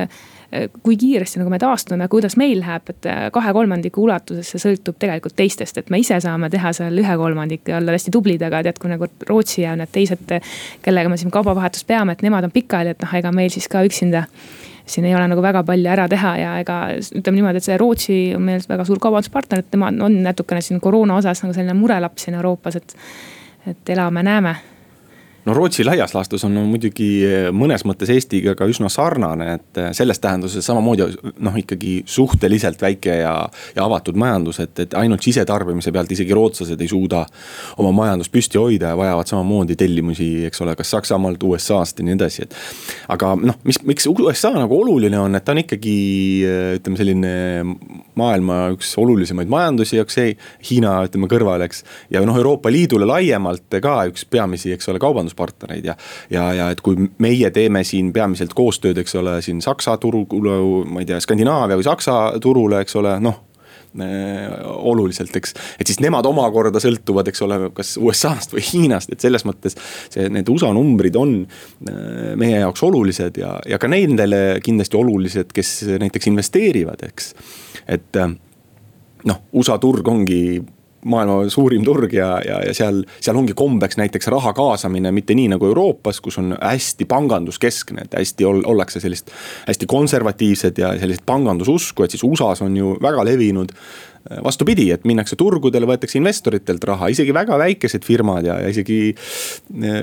kui 0.87 0.95
kiiresti 0.95 1.41
nagu 1.41 1.51
me 1.51 1.59
taastume, 1.59 2.07
kuidas 2.09 2.37
meil 2.39 2.61
läheb, 2.63 2.93
et 2.93 3.09
kahe 3.35 3.51
kolmandiku 3.53 4.05
ulatuses 4.05 4.53
see 4.53 4.61
sõltub 4.63 4.95
tegelikult 5.03 5.35
teistest, 5.37 5.81
et 5.81 5.91
me 5.91 5.99
ise 5.99 6.21
saame 6.23 6.47
teha 6.53 6.71
seal 6.77 6.95
ühe 7.03 7.17
kolmandiku 7.19 7.73
ja 7.73 7.81
olla 7.81 7.97
hästi 7.97 8.13
tublid, 8.15 8.45
aga 8.47 8.61
tead, 8.69 8.79
kui 8.79 8.93
nagu 8.93 9.09
Rootsi 9.27 9.65
ja 9.65 9.75
need 9.77 9.91
teised, 9.93 10.23
kellega 10.87 11.11
me 11.11 11.19
siin 11.19 11.35
kaubavahetust 11.35 11.89
peame, 11.91 12.15
et 12.15 12.23
nemad 12.25 12.47
on 12.47 12.55
pikali, 12.55 12.95
et 12.95 13.03
noh, 13.03 13.17
ega 13.19 13.35
meil 13.35 13.51
siis 13.53 13.67
ka 13.69 13.83
üksinda 13.91 14.23
siin 14.87 15.05
ei 15.05 15.15
ole 15.15 15.27
nagu 15.29 15.43
väga 15.43 15.63
palju 15.67 15.91
ära 15.91 16.07
teha 16.09 16.33
ja 16.39 16.51
ega 16.63 16.77
ütleme 16.95 17.41
niimoodi, 17.41 17.61
et 17.61 17.67
see 17.67 17.79
Rootsi 17.81 18.19
on 18.37 18.45
meil 18.47 18.63
väga 18.69 18.87
suur 18.87 19.01
kaubanduspartner, 19.03 19.63
et 19.63 19.71
tema 19.71 19.91
on 19.91 20.21
natukene 20.23 20.63
siin 20.63 20.81
koroona 20.83 21.19
osas 21.19 21.43
nagu 21.43 21.57
selline 21.57 21.75
murelaps 21.79 22.27
siin 22.27 22.39
Euroopas, 22.39 22.79
et 22.79 22.95
et 23.67 23.89
elame-näeme 23.89 24.57
no 25.47 25.55
Rootsi 25.55 25.85
laias 25.87 26.15
laastus 26.15 26.45
on 26.45 26.55
no, 26.57 26.65
muidugi 26.67 27.09
eh, 27.27 27.49
mõnes 27.55 27.85
mõttes 27.87 28.11
Eestiga 28.13 28.57
ka 28.59 28.67
üsna 28.69 28.91
sarnane, 28.93 29.49
et 29.59 29.81
eh, 29.81 29.91
selles 29.97 30.19
tähenduses 30.23 30.67
samamoodi 30.67 31.07
noh, 31.45 31.59
ikkagi 31.61 32.01
suhteliselt 32.11 32.83
väike 32.83 33.21
ja, 33.21 33.35
ja 33.77 33.85
avatud 33.87 34.19
majandus, 34.19 34.59
et, 34.65 34.75
et 34.83 34.97
ainult 34.99 35.23
sisetarbimise 35.27 35.93
pealt 35.95 36.11
isegi 36.17 36.35
rootslased 36.35 36.83
ei 36.83 36.91
suuda 36.91 37.23
oma 37.83 37.93
majandust 37.95 38.35
püsti 38.35 38.59
hoida 38.61 38.93
ja 38.93 38.99
vajavad 38.99 39.31
samamoodi 39.31 39.79
tellimusi, 39.79 40.31
eks 40.51 40.65
ole, 40.67 40.75
kas 40.79 40.91
Saksamaalt, 40.97 41.43
USA-st 41.47 42.03
ja 42.03 42.09
nii 42.09 42.17
edasi, 42.19 42.47
et. 42.49 42.59
aga 43.15 43.35
noh, 43.39 43.61
mis, 43.69 43.79
miks 43.87 44.09
USA 44.11 44.51
nagu 44.57 44.81
oluline 44.83 45.21
on, 45.23 45.39
et 45.39 45.47
ta 45.47 45.55
on 45.55 45.63
ikkagi 45.63 45.97
eh, 46.43 46.73
ütleme, 46.81 46.99
selline 46.99 47.35
maailma 48.19 48.59
üks 48.75 48.97
olulisemaid 48.99 49.51
majandusi, 49.53 50.01
eks 50.03 50.19
see 50.19 50.35
Hiina 50.67 50.99
ütleme 51.07 51.31
kõrval, 51.31 51.63
eks. 51.69 51.85
ja 52.11 52.25
noh, 52.27 52.35
Euroopa 52.35 52.73
Liidule 52.73 53.07
laiemalt 53.07 53.79
ka 53.83 54.01
üks 54.11 54.27
peamisi, 54.27 54.75
eks 54.75 54.91
ole, 54.91 54.99
kaubandus 55.03 55.36
partnereid 55.37 55.91
ja. 55.91 55.97
ja, 56.33 56.47
ja 56.57 56.71
et 56.75 56.83
kui 56.85 57.09
meie 57.23 57.51
teeme 57.55 57.85
siin 57.87 58.13
peamiselt 58.17 58.55
koostööd, 58.57 58.99
eks 59.03 59.19
ole, 59.21 59.39
siin 59.45 59.63
Saksa 59.65 59.97
turule, 60.03 60.61
ma 60.91 61.03
ei 61.03 61.09
tea, 61.09 61.21
Skandinaavia 61.23 61.79
või 61.79 61.87
Saksa 61.87 62.17
turule, 62.43 62.83
eks 62.85 62.99
ole, 63.01 63.19
noh 63.23 63.43
oluliselt, 64.77 65.37
eks. 65.37 65.55
et 65.81 65.89
siis 65.89 66.01
nemad 66.05 66.27
omakorda 66.29 66.81
sõltuvad, 66.83 67.31
eks 67.31 67.43
ole, 67.47 67.59
kas 67.77 67.95
USA-st 67.97 68.53
või 68.57 68.65
Hiinast, 68.67 69.13
et 69.13 69.25
selles 69.25 69.47
mõttes 69.49 69.77
see, 70.13 70.27
need 70.33 70.49
USA 70.53 70.73
numbrid 70.77 71.17
on 71.17 71.39
äh, 71.47 72.35
meie 72.39 72.61
jaoks 72.61 72.85
olulised 72.87 73.41
ja, 73.41 73.55
ja 73.69 73.81
ka 73.81 73.89
nendele 73.89 74.61
kindlasti 74.65 75.01
olulised, 75.01 75.53
kes 75.57 75.73
näiteks 76.03 76.29
investeerivad, 76.33 77.07
eks. 77.09 77.33
et 77.89 78.21
äh, 78.21 78.35
noh, 79.31 79.45
USA 79.57 79.79
turg 79.83 80.09
ongi 80.09 80.61
maailma 81.05 81.51
suurim 81.53 81.85
turg 81.85 82.13
ja, 82.13 82.41
ja, 82.47 82.61
ja 82.67 82.75
seal, 82.75 83.03
seal 83.21 83.37
ongi 83.39 83.55
kombeks 83.57 83.99
näiteks 84.01 84.31
raha 84.33 84.53
kaasamine, 84.57 85.13
mitte 85.15 85.37
nii 85.39 85.53
nagu 85.55 85.69
Euroopas, 85.69 86.21
kus 86.25 86.39
on 86.43 86.57
hästi 86.57 87.07
panganduskeskne, 87.11 88.07
et 88.07 88.19
hästi 88.19 88.49
ol, 88.49 88.63
ollakse 88.67 89.01
sellist. 89.01 89.31
hästi 89.69 89.87
konservatiivsed 89.87 90.79
ja 90.79 90.95
sellist 90.99 91.27
pangandususku, 91.27 92.05
et 92.05 92.15
siis 92.15 92.25
USA-s 92.25 92.63
on 92.67 92.77
ju 92.77 92.97
väga 93.03 93.25
levinud 93.25 93.73
vastupidi, 94.45 94.89
et 94.95 95.05
minnakse 95.09 95.37
turgudele, 95.39 95.87
võetakse 95.89 96.19
investoritelt 96.21 96.85
raha, 96.89 97.11
isegi 97.13 97.35
väga 97.35 97.59
väikesed 97.61 98.05
firmad 98.07 98.47
ja, 98.47 98.59
ja 98.63 98.73
isegi. 98.73 98.99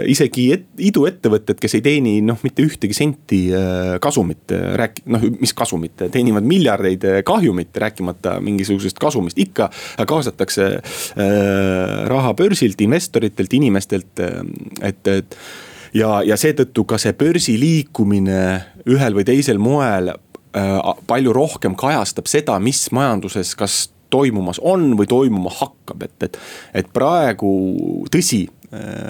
isegi 0.10 0.46
et, 0.56 0.66
iduettevõtted, 0.84 1.58
kes 1.62 1.78
ei 1.78 1.84
teeni 1.86 2.16
noh, 2.26 2.40
mitte 2.46 2.64
ühtegi 2.66 2.96
senti 2.98 3.42
äh, 3.56 3.96
kasumit, 4.04 4.46
äh, 4.54 4.74
rääk-, 4.80 5.04
noh, 5.12 5.24
mis 5.42 5.54
kasumit, 5.58 6.06
teenivad 6.14 6.48
miljardeid 6.48 7.06
äh, 7.10 7.20
kahjumit, 7.26 7.76
rääkimata 7.84 8.38
mingisugusest 8.44 9.00
kasumist, 9.02 9.40
ikka 9.40 9.70
kaasatakse 10.10 10.70
äh, 10.74 10.84
raha 12.12 12.34
börsilt, 12.38 12.82
investoritelt, 12.82 13.54
inimestelt, 13.54 14.20
et, 14.82 15.08
et 15.08 15.40
ja, 15.94 16.20
ja 16.26 16.38
seetõttu 16.40 16.86
ka 16.90 17.00
see 17.02 17.16
börsi 17.18 17.58
liikumine 17.60 18.44
ühel 18.90 19.18
või 19.18 19.28
teisel 19.28 19.62
moel 19.62 20.14
palju 21.10 21.34
rohkem 21.34 21.74
kajastab 21.74 22.28
seda, 22.30 22.60
mis 22.62 22.86
majanduses, 22.94 23.56
kas 23.58 23.88
toimumas 24.14 24.62
on 24.62 24.92
või 25.00 25.10
toimuma 25.10 25.52
hakkab, 25.58 26.06
et, 26.06 26.16
et. 26.30 26.40
et 26.84 26.94
praegu 26.94 27.52
tõsi, 28.14 28.46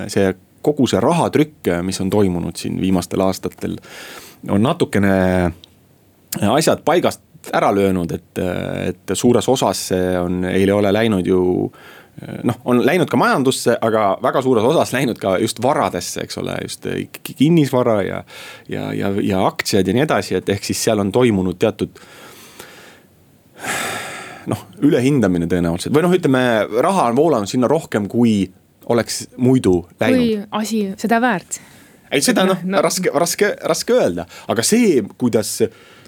see 0.07 0.31
kogu 0.63 0.88
see 0.88 1.01
rahatrükk, 1.03 1.74
mis 1.83 2.00
on 2.00 2.10
toimunud 2.13 2.55
siin 2.60 2.79
viimastel 2.79 3.22
aastatel, 3.25 3.75
on 4.50 4.63
natukene 4.63 5.15
asjad 6.53 6.83
paigast 6.88 7.22
ära 7.51 7.74
löönud, 7.75 8.12
et, 8.15 8.39
et 8.88 9.15
suures 9.19 9.50
osas 9.51 9.88
see 9.91 10.13
on, 10.19 10.45
ei 10.48 10.69
ole 10.72 10.93
läinud 10.95 11.27
ju 11.27 11.41
noh, 12.43 12.60
on 12.65 12.79
läinud 12.86 13.10
ka 13.12 13.17
majandusse, 13.19 13.75
aga 13.81 14.05
väga 14.24 14.43
suures 14.45 14.65
osas 14.69 14.93
läinud 14.95 15.19
ka 15.19 15.36
just 15.41 15.60
varadesse, 15.63 16.24
eks 16.24 16.39
ole, 16.39 16.55
just 16.62 16.88
kinnisvara 17.33 18.01
ja. 18.05 18.24
ja, 18.69 18.91
ja, 18.93 19.12
ja 19.22 19.45
aktsiad 19.48 19.88
ja 19.88 19.98
nii 19.98 20.05
edasi, 20.05 20.38
et 20.39 20.50
ehk 20.55 20.63
siis 20.63 20.83
seal 20.83 21.03
on 21.03 21.12
toimunud 21.12 21.60
teatud 21.60 22.00
noh, 24.52 24.66
ülehindamine 24.84 25.48
tõenäoliselt 25.52 25.96
või 25.96 26.06
noh, 26.06 26.16
ütleme 26.16 26.44
raha 26.84 27.10
on 27.12 27.20
voolanud 27.20 27.50
sinna 27.50 27.70
rohkem, 27.72 28.08
kui 28.12 28.48
oleks 28.92 29.24
muidu 29.38 29.84
läinud. 30.02 30.20
kui 30.20 30.34
asi 30.60 30.82
seda 31.00 31.22
väärt. 31.24 31.60
ei, 32.12 32.22
seda 32.26 32.46
noh 32.48 32.64
no. 32.66 32.82
raske, 32.84 33.12
raske, 33.14 33.54
raske 33.64 33.96
öelda, 33.96 34.28
aga 34.52 34.66
see, 34.66 35.02
kuidas 35.20 35.56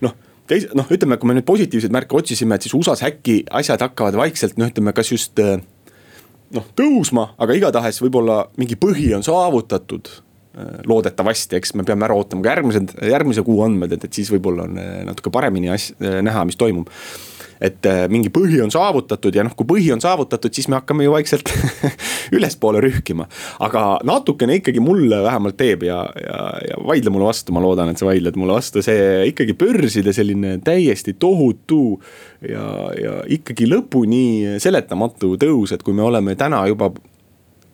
noh 0.06 0.16
teise, 0.50 0.70
noh, 0.78 0.90
ütleme, 0.92 1.18
kui 1.22 1.30
me 1.30 1.38
nüüd 1.38 1.48
positiivseid 1.48 1.94
märke 1.96 2.18
otsisime, 2.18 2.58
et 2.58 2.66
siis 2.66 2.76
USA-s 2.78 3.06
äkki 3.08 3.42
asjad 3.62 3.82
hakkavad 3.82 4.18
vaikselt, 4.20 4.60
noh, 4.62 4.70
ütleme, 4.70 4.94
kas 4.96 5.10
just 5.14 5.42
noh, 5.42 6.68
tõusma, 6.78 7.32
aga 7.42 7.58
igatahes 7.58 8.02
võib-olla 8.04 8.44
mingi 8.60 8.78
põhi 8.80 9.12
on 9.18 9.26
saavutatud 9.26 10.12
loodetavasti, 10.88 11.58
eks 11.58 11.74
me 11.76 11.84
peame 11.84 12.06
ära 12.08 12.16
ootama 12.16 12.46
ka 12.46 12.54
järgmised, 12.54 12.94
järgmise 13.10 13.44
kuu 13.44 13.60
andmed, 13.66 13.92
et, 13.98 14.06
et 14.08 14.20
siis 14.20 14.30
võib-olla 14.32 14.70
on 14.70 14.78
natuke 15.10 15.34
paremini 15.34 15.72
as-, 15.74 15.92
näha, 16.00 16.46
mis 16.48 16.60
toimub 16.60 16.92
et 17.64 17.88
äh, 17.90 18.06
mingi 18.12 18.32
põhi 18.34 18.60
on 18.64 18.72
saavutatud 18.74 19.36
ja 19.36 19.46
noh, 19.46 19.56
kui 19.58 19.68
põhi 19.70 19.92
on 19.96 20.04
saavutatud, 20.04 20.54
siis 20.56 20.68
me 20.72 20.80
hakkame 20.80 21.06
ju 21.06 21.14
vaikselt 21.14 21.52
ülespoole 22.36 22.82
rühkima. 22.84 23.28
aga 23.66 23.86
natukene 24.08 24.60
ikkagi 24.60 24.84
mulle 24.84 25.22
vähemalt 25.24 25.58
teeb 25.60 25.86
ja, 25.88 26.02
ja, 26.20 26.40
ja 26.70 26.80
vaidle 26.88 27.14
mulle 27.14 27.30
vastu, 27.30 27.56
ma 27.56 27.64
loodan, 27.64 27.92
et 27.92 28.02
sa 28.02 28.10
vaidled 28.10 28.40
mulle 28.40 28.58
vastu, 28.58 28.84
see 28.86 29.26
ikkagi 29.32 29.58
börside 29.60 30.14
selline 30.16 30.58
täiesti 30.66 31.16
tohutu 31.20 32.00
ja, 32.42 32.66
ja 33.00 33.20
ikkagi 33.38 33.70
lõpuni 33.70 34.58
seletamatu 34.62 35.36
tõus, 35.42 35.76
et 35.76 35.86
kui 35.86 35.96
me 35.96 36.06
oleme 36.06 36.36
täna 36.40 36.66
juba 36.70 36.92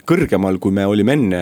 kõrgemal, 0.08 0.60
kui 0.62 0.74
me 0.76 0.86
olime 0.90 1.18
enne 1.18 1.42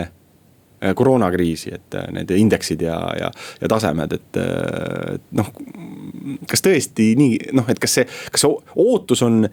koroonakriisi, 0.96 1.74
et 1.76 1.96
äh, 1.96 2.08
need 2.16 2.32
indeksid 2.32 2.82
ja, 2.82 2.98
ja, 3.20 3.32
ja 3.62 3.68
tasemed, 3.68 4.14
et 4.16 4.40
äh, 4.40 5.16
noh. 5.36 5.54
kas 6.50 6.64
tõesti 6.64 7.12
nii, 7.20 7.40
noh, 7.58 7.68
et 7.72 7.80
kas 7.82 8.00
see, 8.00 8.10
kas 8.32 8.46
see 8.46 8.76
ootus 8.80 9.26
on 9.28 9.46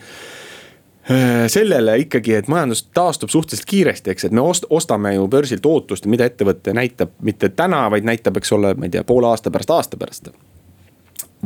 sellele 1.06 1.92
ikkagi, 2.02 2.32
et 2.34 2.48
majandus 2.50 2.80
taastub 2.90 3.30
suhteliselt 3.30 3.68
kiiresti, 3.70 4.10
eks, 4.10 4.24
et 4.26 4.32
me 4.34 4.42
ost-, 4.42 4.64
ostame 4.74 5.12
ju 5.14 5.28
börsilt 5.30 5.66
ootust, 5.70 6.08
mida 6.10 6.26
ettevõte 6.26 6.74
näitab 6.74 7.12
mitte 7.22 7.52
täna, 7.54 7.84
vaid 7.94 8.08
näitab, 8.08 8.40
eks 8.40 8.50
ole, 8.56 8.72
ma 8.74 8.88
ei 8.88 8.94
tea, 8.96 9.04
poole 9.06 9.28
aasta 9.30 9.52
pärast, 9.54 9.70
aasta 9.70 10.00
pärast. 10.00 10.32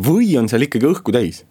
või 0.00 0.30
on 0.40 0.49
seal 0.49 0.64
ikkagi 0.64 0.88
õhku 0.88 1.12
täis? 1.12 1.42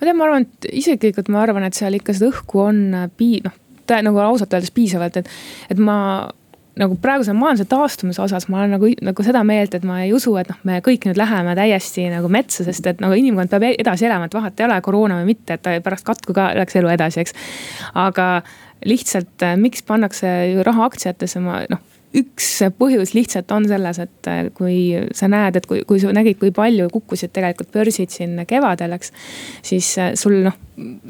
ma 0.00 0.06
tean, 0.06 0.16
ma 0.16 0.24
arvan, 0.30 0.48
et 0.48 0.70
isiklikult 0.72 1.28
ma 1.28 1.42
arvan, 1.44 1.68
et 1.68 1.76
seal 1.76 2.00
ikka 2.00 2.16
seda 2.16 2.32
õhku 2.32 2.64
on 2.64 2.80
pii-, 3.20 3.42
noh 3.44 3.60
nagu 3.98 4.18
ausalt 4.22 4.54
öeldes 4.54 4.70
piisavalt, 4.70 5.16
et, 5.20 5.28
et 5.70 5.78
ma 5.78 6.30
nagu 6.78 6.96
praeguse 7.02 7.34
majanduse 7.34 7.66
taastumise 7.70 8.22
osas 8.22 8.46
ma 8.48 8.60
olen 8.60 8.74
nagu, 8.76 8.90
nagu 9.02 9.26
seda 9.26 9.42
meelt, 9.46 9.74
et 9.74 9.84
ma 9.86 10.00
ei 10.04 10.12
usu, 10.14 10.34
et 10.40 10.50
noh, 10.52 10.58
me 10.68 10.78
kõik 10.84 11.08
nüüd 11.08 11.18
läheme 11.18 11.54
täiesti 11.58 12.06
nagu 12.12 12.30
metsa, 12.32 12.64
sest 12.66 12.86
et 12.86 13.02
nagu 13.02 13.16
inimkond 13.18 13.50
peab 13.52 13.66
edasi 13.72 14.06
elama, 14.08 14.30
et 14.30 14.36
vahet 14.36 14.60
ei 14.60 14.68
ole, 14.68 14.80
koroona 14.84 15.20
või 15.20 15.32
mitte, 15.32 15.58
et 15.58 15.70
pärast 15.84 16.06
katku 16.06 16.36
ka 16.36 16.50
läks 16.58 16.78
elu 16.80 16.92
edasi, 16.94 17.24
eks. 17.24 17.36
aga 17.98 18.28
lihtsalt, 18.86 19.46
miks 19.60 19.82
pannakse 19.86 20.30
raha 20.66 20.86
aktsiatesse, 20.88 21.42
ma 21.44 21.62
noh 21.70 21.86
üks 22.16 22.48
põhjus 22.78 23.12
lihtsalt 23.14 23.52
on 23.54 23.66
selles, 23.70 24.00
et 24.02 24.30
äh, 24.30 24.40
kui 24.54 24.78
sa 25.16 25.28
näed, 25.30 25.60
et 25.60 25.66
kui, 25.70 25.82
kui 25.86 26.00
sa 26.02 26.10
nägid, 26.14 26.40
kui 26.40 26.50
palju 26.54 26.88
kukkusid 26.90 27.30
tegelikult 27.34 27.70
börsid 27.74 28.10
siin 28.10 28.34
kevadel, 28.50 28.96
eks. 28.96 29.12
siis 29.66 29.92
äh, 30.02 30.12
sul 30.18 30.40
noh, 30.46 30.56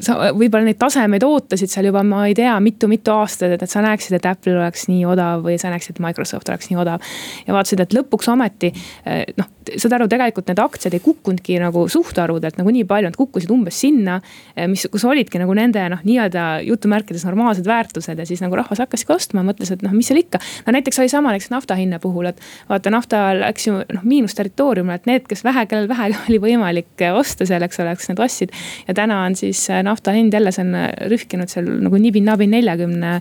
sa 0.03 0.33
võib-olla 0.37 0.67
neid 0.67 0.81
tasemeid 0.81 1.25
ootasid 1.25 1.73
seal 1.73 1.89
juba, 1.89 2.03
ma 2.07 2.27
ei 2.29 2.37
tea 2.37 2.53
mitu,, 2.61 2.89
mitu-mitu 2.91 3.15
aastat, 3.15 3.57
et, 3.57 3.71
sa 3.71 3.83
näeksid, 3.85 4.19
et 4.19 4.29
Apple 4.29 4.59
oleks 4.59 4.89
nii 4.91 5.07
odav 5.09 5.45
või 5.47 5.57
sa 5.61 5.73
näeksid, 5.73 5.97
et 5.97 6.05
Microsoft 6.05 6.49
oleks 6.53 6.71
nii 6.71 6.81
odav. 6.81 7.01
ja 7.47 7.57
vaatasid, 7.57 7.85
et 7.85 7.97
lõpuks 7.97 8.29
ometi 8.33 8.73
äh, 8.75 9.25
noh, 9.41 9.49
saad 9.77 9.95
aru, 9.97 10.09
tegelikult 10.11 10.49
need 10.51 10.61
aktsiad 10.63 10.95
ei 10.97 11.03
kukkunudki 11.05 11.59
nagu 11.63 11.85
suhtarvudelt 11.93 12.59
nagu 12.61 12.73
nii 12.75 12.87
palju, 12.89 13.11
nad 13.11 13.19
kukkusid 13.19 13.51
umbes 13.55 13.81
sinna. 13.83 14.21
mis, 14.69 14.87
kus 14.91 15.05
olidki 15.07 15.41
nagu 15.41 15.55
nende 15.57 15.83
noh, 15.93 16.01
nii-öelda 16.07 16.47
jutumärkides 16.67 17.25
normaalsed 17.29 17.69
väärtused 17.69 18.19
ja 18.19 18.27
siis 18.27 18.43
nagu 18.43 18.57
rahvas 18.59 18.81
hakkaski 18.83 19.15
ostma, 19.15 19.45
mõtles, 19.47 19.71
et 19.73 19.85
noh, 19.87 19.95
mis 19.97 20.09
seal 20.11 20.23
ikka. 20.23 20.41
no 20.67 20.75
näiteks 20.77 20.90
näiteks 20.91 20.99
oli 20.99 21.09
sama 21.09 21.31
näiteks 21.31 21.51
nafta 21.51 21.75
hinna 21.75 21.99
puhul, 21.99 22.27
et 22.27 22.41
vaata, 22.69 22.91
nafta 22.91 23.19
läks 23.39 23.67
ju 23.67 23.75
noh 23.79 24.03
miinusterritooriumile, 24.03 24.99
et 24.99 25.07
need, 25.07 25.27
kes 25.29 25.45
vähe, 25.45 25.65
kellel 25.71 25.89
vähe 25.89 26.11
oli 26.29 26.41
võimalik 26.43 27.05
osta 27.15 27.47
seal, 27.47 27.63
eks 27.63 27.81
ole, 27.81 27.95
eks 27.95 28.11
need 28.11 28.23
ostsid. 28.23 28.55
ja 28.89 28.95
täna 28.95 29.23
on 29.27 29.37
siis 29.39 29.63
äh, 29.71 29.83
nafta 29.87 30.15
hind 30.17 30.35
jälle, 30.35 30.53
see 30.53 30.65
on 30.67 30.75
äh, 30.75 30.89
rühkinud 31.11 31.53
seal 31.53 31.69
nagu 31.85 32.01
nibin-nabin 32.01 32.51
neljakümne 32.51 33.13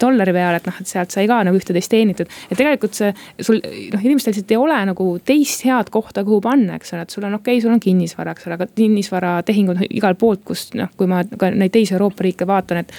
dollari 0.00 0.32
peale, 0.32 0.60
et 0.60 0.68
noh, 0.68 0.78
et 0.80 0.88
sealt 0.88 1.14
sai 1.14 1.26
ka 1.30 1.40
nagu 1.44 1.58
üht-teist 1.58 1.90
teenitud. 1.90 2.30
ja 2.50 2.58
tegelikult 2.58 2.96
see 2.98 3.12
sul 3.40 3.58
noh, 3.62 4.00
inimestel 4.00 4.34
lihtsalt 4.34 4.54
ei 4.54 4.60
ole 4.60 4.78
nagu 4.92 5.08
teist 5.26 5.66
head 5.66 5.90
kohta, 5.90 6.24
kuhu 6.24 6.40
panna, 6.44 6.78
eks 6.78 6.94
ole, 6.94 7.06
et 7.06 7.14
sul 7.14 7.26
on 7.26 7.38
okei 7.40 7.58
okay,, 7.58 7.64
sul 7.64 7.74
on 7.74 7.82
kinnisvara, 7.82 8.36
eks 8.36 8.46
ole, 8.46 8.60
aga 8.60 8.70
kinnisvaratehingud 8.78 9.86
igalt 9.90 10.20
poolt, 10.22 10.46
kust 10.46 10.78
noh, 10.78 10.92
kui 10.96 11.10
ma 11.10 11.24
ka 11.38 11.50
neid 11.50 11.74
teisi 11.74 11.96
Euroopa 11.96 12.26
riike 12.26 12.46
vaatan, 12.48 12.84
et 12.84 12.94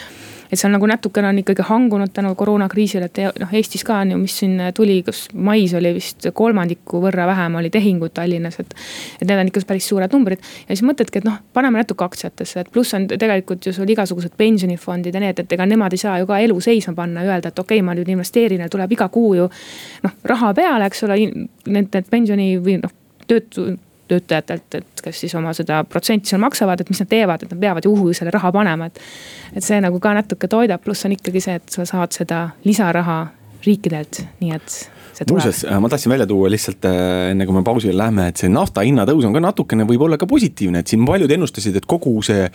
et 0.54 0.60
seal 0.62 0.74
nagu 0.74 0.88
natukene 0.90 1.30
on 1.32 1.40
ikkagi 1.42 1.66
hangunud 1.66 2.14
tänu 2.14 2.34
koroonakriisile, 2.38 3.10
et 3.10 3.42
noh, 3.42 3.54
Eestis 3.58 3.84
ka 3.88 3.98
on 4.04 4.14
ju, 4.14 4.20
mis 4.22 4.36
siin 4.44 4.60
tuli, 4.78 5.00
kas 5.06 5.26
mais 5.34 5.74
oli 5.78 5.94
vist 5.98 6.28
kolmandiku 6.38 7.02
võrra 7.04 7.26
vähem 7.30 7.58
oli 7.60 7.72
tehinguid 7.74 8.14
Tallinnas, 8.14 8.60
et. 8.62 8.76
et 9.22 9.28
need 9.28 9.40
on 9.40 9.50
ikka 9.50 9.66
päris 9.68 9.88
suured 9.90 10.14
numbrid 10.14 10.42
ja 10.44 10.76
siis 10.76 10.86
mõtledki, 10.86 11.24
et 11.24 11.28
noh, 11.28 11.40
paneme 11.54 11.82
natuke 11.82 12.06
aktsiatesse, 12.06 12.66
et 12.66 12.72
pluss 12.74 12.94
on 12.94 13.08
tegelikult 13.10 13.66
ju 13.66 13.74
sul 13.76 13.90
igasugused 13.90 14.38
pensionifondid 14.38 15.16
ja 15.16 15.24
need, 15.24 15.42
et 15.44 15.58
ega 15.58 15.68
nemad 15.70 15.96
ei 15.96 16.02
saa 16.02 16.20
ju 16.22 16.30
ka 16.30 16.40
elu 16.44 16.60
seisma 16.62 16.96
panna 16.98 17.26
öelda, 17.26 17.50
et 17.50 17.60
okei 17.60 17.80
okay,, 17.80 17.86
ma 17.86 17.98
nüüd 17.98 18.12
investeerin 18.14 18.62
ja 18.64 18.70
tuleb 18.72 18.94
iga 18.94 19.10
kuu 19.14 19.34
ju 19.40 19.50
noh, 20.04 20.20
raha 20.30 20.54
peale, 20.58 20.92
eks 20.92 21.08
ole, 21.08 21.20
need, 21.66 21.90
need 21.90 22.12
pensioni 22.12 22.54
või 22.62 22.80
noh 22.84 22.94
töötu 23.28 23.74
töötajatelt, 24.14 24.80
et 24.80 25.04
kes 25.04 25.22
siis 25.26 25.36
oma 25.40 25.54
seda 25.58 25.82
protsenti 25.90 26.32
seal 26.32 26.42
maksavad, 26.44 26.82
et 26.82 26.90
mis 26.94 27.04
nad 27.04 27.12
teevad, 27.12 27.44
et 27.44 27.54
nad 27.54 27.62
peavad 27.66 27.86
ju 27.86 27.94
kuhugi 27.96 28.18
selle 28.22 28.34
raha 28.34 28.52
panema, 28.56 28.90
et. 28.90 29.00
et 29.54 29.66
see 29.66 29.80
nagu 29.84 30.00
ka 30.04 30.14
natuke 30.18 30.50
toidab, 30.50 30.84
pluss 30.84 31.06
on 31.08 31.16
ikkagi 31.18 31.44
see, 31.44 31.60
et 31.62 31.78
sa 31.78 31.86
saad 31.90 32.16
seda 32.16 32.44
lisaraha 32.68 33.20
riikidelt, 33.64 34.24
nii 34.42 34.56
et 34.56 34.80
muuseas, 35.30 35.62
ma 35.80 35.90
tahtsin 35.90 36.12
välja 36.12 36.28
tuua 36.28 36.50
lihtsalt 36.52 36.86
äh, 36.90 36.96
enne 37.32 37.46
kui 37.46 37.56
me 37.56 37.64
pausile 37.64 37.96
läheme, 37.98 38.28
et 38.32 38.42
see 38.42 38.50
nafta 38.52 38.84
hinnatõus 38.86 39.28
on 39.28 39.36
ka 39.36 39.44
natukene 39.44 39.86
võib-olla 39.90 40.18
ka 40.20 40.28
positiivne, 40.30 40.82
et 40.82 40.90
siin 40.90 41.06
paljud 41.06 41.32
ennustasid, 41.32 41.78
et 41.78 41.88
kogu 41.90 42.16
see 42.26 42.48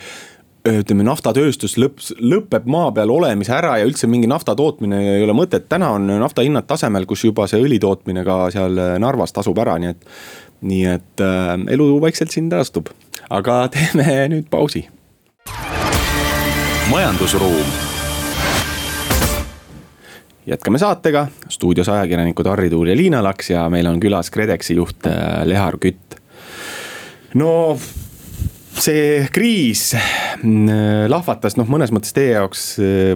ütleme, 0.67 1.05
naftatööstus 1.07 1.77
lõpp, 1.79 2.01
lõpeb 2.19 2.65
maa 2.69 2.91
peal 2.91 3.11
olemise 3.13 3.53
ära 3.55 3.77
ja 3.79 3.87
üldse 3.87 4.09
mingi 4.11 4.27
nafta 4.27 4.55
tootmine 4.59 4.99
ei 5.15 5.23
ole 5.23 5.33
mõtet. 5.37 5.69
täna 5.69 5.93
on 5.95 6.07
nafta 6.19 6.43
hinnad 6.43 6.67
tasemel, 6.67 7.05
kus 7.07 7.23
juba 7.23 7.47
see 7.47 7.61
õli 7.63 7.79
tootmine 7.79 8.25
ka 8.27 8.49
seal 8.51 8.75
Narvas 8.99 9.33
tasub 9.33 9.57
ära, 9.57 9.77
nii 9.79 9.89
et 9.95 10.07
nii 10.61 10.85
et 10.91 11.23
äh, 11.23 11.53
elu 11.75 11.91
vaikselt 12.01 12.31
siin 12.31 12.49
taastub, 12.51 12.89
aga 13.29 13.61
teeme 13.73 14.27
nüüd 14.33 14.49
pausi. 14.51 14.87
majandusruum 16.89 17.77
jätkame 20.49 20.79
saatega, 20.81 21.27
stuudios 21.49 21.89
ajakirjanikud 21.89 22.47
Harri 22.49 22.69
Tuul 22.69 22.89
ja 22.89 22.97
Liina 22.97 23.23
Laks 23.23 23.49
ja 23.49 23.67
meil 23.69 23.87
on 23.87 23.99
külas 24.01 24.31
KredExi 24.33 24.75
juht 24.75 25.07
äh, 25.07 25.45
Lehar 25.45 25.77
Kütt. 25.77 26.19
no 27.33 27.77
see 28.79 29.27
kriis 29.35 29.91
mm, 29.95 31.07
lahvatas 31.11 31.57
noh, 31.59 31.67
mõnes 31.69 31.91
mõttes 31.95 32.13
teie 32.15 32.33
jaoks 32.35 32.63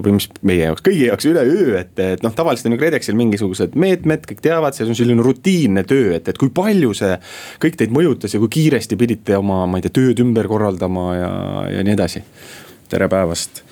või 0.04 0.16
mis 0.18 0.28
meie 0.46 0.68
jaoks, 0.68 0.84
kõigi 0.86 1.08
jaoks 1.08 1.28
üleöö, 1.30 1.78
et, 1.80 1.94
et 2.04 2.24
noh, 2.26 2.34
tavaliselt 2.36 2.70
on 2.70 2.76
ju 2.76 2.82
KredExil 2.82 3.18
mingisugused 3.20 3.78
meetmed, 3.80 4.26
kõik 4.30 4.44
teavad, 4.44 4.76
see 4.76 4.88
on 4.88 4.98
selline 4.98 5.24
rutiinne 5.26 5.86
töö, 5.88 6.14
et, 6.18 6.28
et 6.30 6.40
kui 6.40 6.52
palju 6.54 6.94
see 6.98 7.16
kõik 7.64 7.78
teid 7.80 7.94
mõjutas 7.96 8.36
ja 8.36 8.42
kui 8.44 8.52
kiiresti 8.60 9.00
pidite 9.00 9.38
oma, 9.40 9.64
ma 9.70 9.80
ei 9.80 9.86
tea, 9.86 9.96
tööd 10.02 10.24
ümber 10.24 10.50
korraldama 10.52 11.06
ja, 11.18 11.36
ja 11.78 11.86
nii 11.86 11.96
edasi. 11.96 12.24
tere 12.92 13.08
päevast 13.10 13.64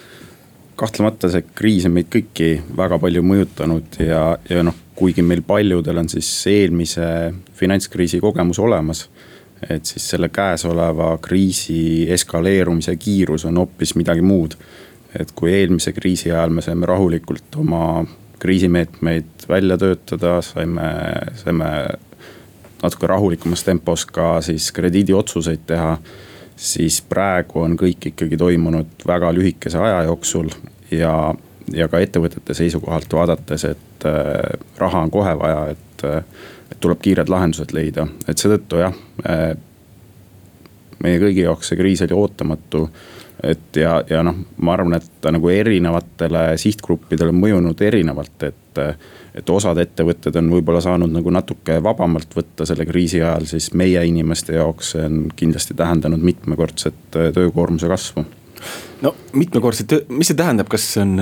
kahtlemata 0.80 1.30
see 1.30 1.43
kriis 1.56 1.86
on 1.86 1.93
meid 1.93 2.08
kõiki 2.13 2.56
väga 2.77 2.97
palju 3.01 3.21
mõjutanud 3.25 3.99
ja, 4.01 4.23
ja 4.49 4.63
noh, 4.65 4.77
kuigi 4.97 5.25
meil 5.25 5.43
paljudel 5.45 5.99
on 6.01 6.10
siis 6.10 6.30
eelmise 6.49 7.06
finantskriisi 7.58 8.21
kogemus 8.23 8.60
olemas 8.62 9.06
et 9.69 9.86
siis 9.86 10.10
selle 10.10 10.30
käesoleva 10.30 11.17
kriisi 11.21 12.12
eskaleerumise 12.12 12.95
kiirus 12.95 13.45
on 13.45 13.58
hoopis 13.58 13.95
midagi 13.95 14.21
muud. 14.21 14.56
et 15.19 15.32
kui 15.36 15.52
eelmise 15.52 15.91
kriisi 15.91 16.32
ajal 16.32 16.50
me 16.50 16.62
saime 16.62 16.86
rahulikult 16.86 17.56
oma 17.60 18.06
kriisimeetmeid 18.39 19.43
välja 19.50 19.78
töötada, 19.78 20.41
saime, 20.41 20.88
saime 21.36 21.65
natuke 22.84 23.08
rahulikumas 23.08 23.63
tempos 23.63 24.06
ka 24.06 24.41
siis 24.41 24.71
krediidiotsuseid 24.71 25.67
teha. 25.67 25.97
siis 26.56 27.02
praegu 27.02 27.62
on 27.62 27.76
kõik 27.78 28.06
ikkagi 28.12 28.38
toimunud 28.38 29.06
väga 29.08 29.32
lühikese 29.34 29.78
aja 29.82 30.04
jooksul 30.04 30.50
ja, 30.91 31.34
ja 31.74 31.88
ka 31.88 32.00
ettevõtete 32.00 32.54
seisukohalt 32.54 33.13
vaadates, 33.13 33.65
et 33.65 34.06
äh, 34.06 34.60
raha 34.78 35.02
on 35.02 35.12
kohe 35.12 35.34
vaja, 35.39 35.67
et 35.74 36.06
et 36.71 36.79
tuleb 36.79 37.01
kiired 37.03 37.29
lahendused 37.31 37.73
leida, 37.75 38.07
et 38.27 38.39
seetõttu 38.39 38.81
jah. 38.81 38.95
Meie 41.01 41.17
kõigi 41.17 41.43
jaoks 41.47 41.71
see 41.71 41.79
kriis 41.79 42.03
oli 42.05 42.13
ootamatu. 42.17 42.89
et 43.43 43.75
ja, 43.75 44.03
ja 44.10 44.21
noh, 44.23 44.36
ma 44.62 44.75
arvan, 44.75 44.93
et 44.93 45.07
ta 45.21 45.31
nagu 45.34 45.49
erinevatele 45.49 46.57
sihtgruppidele 46.62 47.34
mõjunud 47.34 47.81
erinevalt, 47.81 48.43
et. 48.43 48.84
et 49.34 49.49
osad 49.49 49.77
ettevõtted 49.79 50.36
on 50.36 50.49
võib-olla 50.51 50.81
saanud 50.84 51.12
nagu 51.12 51.31
natuke 51.31 51.77
vabamalt 51.84 52.36
võtta 52.36 52.65
selle 52.67 52.86
kriisi 52.86 53.21
ajal, 53.21 53.45
siis 53.47 53.69
meie 53.73 54.03
inimeste 54.05 54.57
jaoks 54.57 54.91
see 54.91 55.05
on 55.07 55.21
kindlasti 55.36 55.73
tähendanud 55.79 56.19
mitmekordset 56.19 57.15
eh, 57.15 57.31
töökoormuse 57.34 57.88
kasvu 57.88 58.25
no 59.01 59.13
mitmekordselt, 59.34 60.10
mis 60.13 60.31
see 60.31 60.38
tähendab, 60.38 60.69
kas 60.71 60.86
on, 61.01 61.15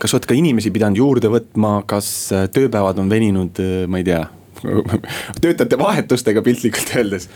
kas 0.00 0.14
olete 0.14 0.30
ka 0.30 0.36
inimesi 0.38 0.72
pidanud 0.74 1.00
juurde 1.00 1.30
võtma, 1.32 1.78
kas 1.88 2.10
tööpäevad 2.54 3.00
on 3.02 3.10
veninud, 3.10 3.62
ma 3.90 4.00
ei 4.00 4.06
tea, 4.06 4.22
töötajate 5.42 5.78
vahetustega 5.78 6.42
piltlikult 6.46 6.94
öeldes 6.96 7.28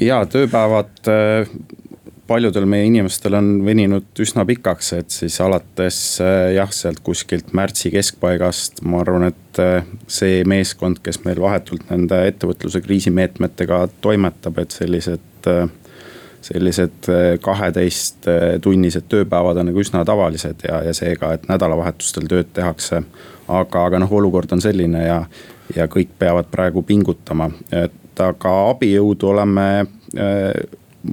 ja 0.00 0.22
tööpäevad 0.30 1.10
paljudel 2.26 2.66
meie 2.66 2.86
inimestel 2.88 3.36
on 3.38 3.50
veninud 3.66 4.20
üsna 4.22 4.44
pikaks, 4.48 4.92
et 4.96 5.14
siis 5.14 5.38
alates 5.40 5.98
jah, 6.54 6.72
sealt 6.74 7.00
kuskilt 7.06 7.52
märtsi 7.56 7.92
keskpaigast, 7.94 8.82
ma 8.88 9.00
arvan, 9.04 9.28
et 9.30 9.62
see 10.10 10.42
meeskond, 10.48 11.00
kes 11.04 11.22
meil 11.26 11.40
vahetult 11.42 11.86
nende 11.92 12.24
ettevõtluse 12.30 12.82
kriisimeetmetega 12.84 13.86
toimetab, 14.04 14.62
et 14.62 14.74
sellised 14.74 15.44
sellised 16.46 17.08
kaheteisttunnised 17.42 19.08
tööpäevad 19.10 19.58
on 19.58 19.70
nagu 19.70 19.80
üsna 19.82 20.04
tavalised 20.06 20.62
ja, 20.68 20.82
ja 20.86 20.92
seega, 20.94 21.32
et 21.34 21.48
nädalavahetustel 21.50 22.28
tööd 22.30 22.52
tehakse. 22.54 23.02
aga, 23.48 23.84
aga 23.86 23.98
noh, 24.02 24.12
olukord 24.12 24.52
on 24.54 24.62
selline 24.62 25.06
ja, 25.06 25.24
ja 25.74 25.88
kõik 25.90 26.14
peavad 26.18 26.50
praegu 26.50 26.82
pingutama, 26.86 27.50
et 27.72 28.20
aga 28.20 28.52
abijõudu 28.70 29.32
oleme 29.32 29.66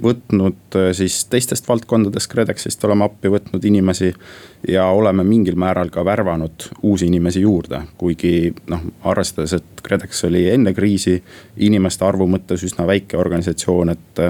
võtnud 0.02 0.76
äh, 0.76 0.90
siis 0.96 1.24
teistest 1.30 1.68
valdkondadest 1.68 2.30
KredExist 2.32 2.84
oleme 2.84 3.04
appi 3.04 3.30
võtnud 3.30 3.64
inimesi. 3.64 4.12
ja 4.68 4.86
oleme 4.86 5.24
mingil 5.24 5.56
määral 5.60 5.90
ka 5.90 6.04
värvanud 6.04 6.68
uusi 6.82 7.06
inimesi 7.06 7.40
juurde, 7.40 7.82
kuigi 7.98 8.54
noh, 8.66 8.80
arvestades, 9.04 9.52
et 9.52 9.82
KredEx 9.82 10.24
oli 10.24 10.48
enne 10.50 10.72
kriisi 10.74 11.22
inimeste 11.56 12.04
arvu 12.04 12.26
mõttes 12.26 12.64
üsna 12.64 12.86
väike 12.86 13.16
organisatsioon, 13.16 13.90
et. 13.90 14.24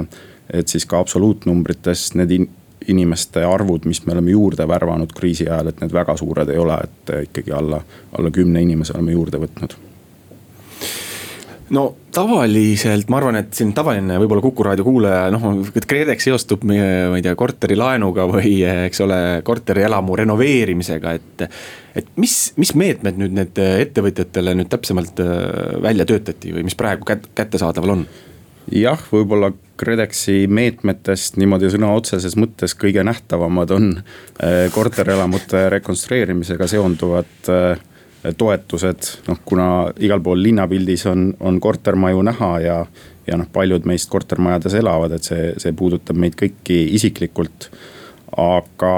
et 0.53 0.67
siis 0.67 0.85
ka 0.85 0.99
absoluutnumbrites 0.99 2.13
need 2.15 2.31
in, 2.31 2.43
inimeste 2.87 3.41
arvud, 3.43 3.87
mis 3.89 4.03
me 4.05 4.13
oleme 4.13 4.31
juurde 4.31 4.67
värvanud 4.67 5.13
kriisi 5.17 5.49
ajal, 5.49 5.71
et 5.71 5.81
need 5.81 5.93
väga 5.93 6.17
suured 6.17 6.49
ei 6.53 6.61
ole, 6.61 6.77
et 6.83 7.15
ikkagi 7.31 7.51
alla, 7.51 7.81
alla 8.17 8.31
kümne 8.31 8.61
inimese 8.61 8.93
oleme 8.93 9.17
juurde 9.17 9.41
võtnud 9.41 9.73
no 11.73 11.85
tavaliselt 12.13 13.09
ma 13.09 13.19
arvan, 13.19 13.39
et 13.39 13.55
siin 13.57 13.71
tavaline 13.75 14.19
võib-olla 14.21 14.43
Kuku 14.43 14.65
raadio 14.67 14.85
kuulaja, 14.85 15.23
noh, 15.33 15.63
KredEx 15.73 16.27
seostub, 16.27 16.65
ma 16.67 16.75
ei 17.17 17.25
tea, 17.25 17.33
korterilaenuga 17.39 18.27
või 18.29 18.59
eks 18.67 19.01
ole, 19.05 19.19
korterielamu 19.47 20.19
renoveerimisega, 20.21 21.15
et. 21.17 21.47
et 21.95 22.13
mis, 22.21 22.35
mis 22.61 22.75
meetmed 22.77 23.19
nüüd 23.21 23.35
need 23.39 23.63
ettevõtjatele 23.65 24.55
nüüd 24.59 24.69
täpsemalt 24.71 25.21
äh, 25.23 25.81
välja 25.83 26.05
töötati 26.09 26.53
või 26.55 26.67
mis 26.67 26.77
praegu 26.77 27.07
kät-, 27.07 27.29
kättesaadaval 27.37 27.97
on? 27.97 28.07
jah, 28.73 29.01
võib-olla 29.11 29.51
KredExi 29.77 30.45
meetmetest 30.47 31.35
niimoodi 31.37 31.69
sõna 31.73 31.91
otseses 31.97 32.37
mõttes 32.39 32.73
kõige 32.79 33.03
nähtavamad 33.05 33.73
on 33.75 33.91
äh, 33.97 34.65
korterelamute 34.73 35.67
rekonstrueerimisega 35.73 36.69
seonduvad 36.71 37.51
äh, 37.51 37.83
toetused, 38.37 39.09
noh 39.27 39.41
kuna 39.45 39.67
igal 40.01 40.21
pool 40.23 40.41
linnapildis 40.43 41.05
on, 41.11 41.27
on 41.39 41.59
kortermaju 41.61 42.23
näha 42.25 42.51
ja. 42.63 42.77
ja 43.27 43.37
noh, 43.37 43.47
paljud 43.53 43.85
meist 43.85 44.09
kortermajades 44.09 44.73
elavad, 44.81 45.15
et 45.17 45.23
see, 45.23 45.53
see 45.61 45.73
puudutab 45.73 46.17
meid 46.17 46.37
kõiki 46.39 46.81
isiklikult. 46.97 47.69
aga 48.37 48.95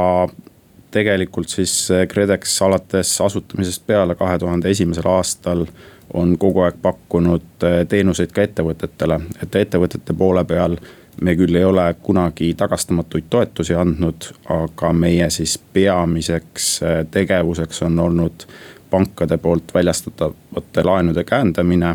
tegelikult 0.91 1.51
siis 1.51 1.89
KredEx 2.09 2.61
alates 2.65 3.11
asutamisest 3.21 3.85
peale 3.87 4.15
kahe 4.15 4.39
tuhande 4.39 4.69
esimesel 4.71 5.09
aastal 5.11 5.65
on 6.13 6.37
kogu 6.37 6.63
aeg 6.65 6.79
pakkunud 6.81 7.65
eh, 7.67 7.81
teenuseid 7.89 8.31
ka 8.31 8.45
ettevõtetele, 8.47 9.19
et 9.43 9.55
ettevõtete 9.55 10.15
poole 10.17 10.43
peal 10.47 10.77
me 11.21 11.33
küll 11.35 11.55
ei 11.57 11.65
ole 11.65 11.85
kunagi 12.03 12.51
tagastamatuid 12.57 13.25
toetusi 13.29 13.75
andnud, 13.75 14.29
aga 14.53 14.93
meie 14.93 15.29
siis 15.33 15.57
peamiseks 15.73 16.71
eh, 16.83 16.99
tegevuseks 17.11 17.83
on 17.89 17.99
olnud 17.99 18.47
pankade 18.89 19.37
poolt 19.37 19.73
väljastatavate 19.73 20.83
laenude 20.83 21.23
käendamine. 21.23 21.89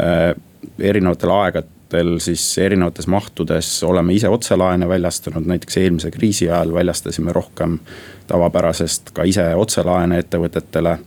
Äh, 0.00 0.34
erinevatel 0.78 1.30
aegadel 1.30 2.18
siis 2.20 2.42
erinevates 2.58 3.06
mahtudes 3.06 3.70
oleme 3.84 4.14
ise 4.14 4.28
otselaene 4.28 4.88
väljastanud, 4.88 5.46
näiteks 5.46 5.76
eelmise 5.76 6.10
kriisi 6.10 6.50
ajal 6.50 6.74
väljastasime 6.74 7.32
rohkem 7.32 7.78
tavapärasest 8.26 9.14
ka 9.16 9.24
ise 9.24 9.46
otselaene 9.56 10.18
ettevõtetele 10.18 10.98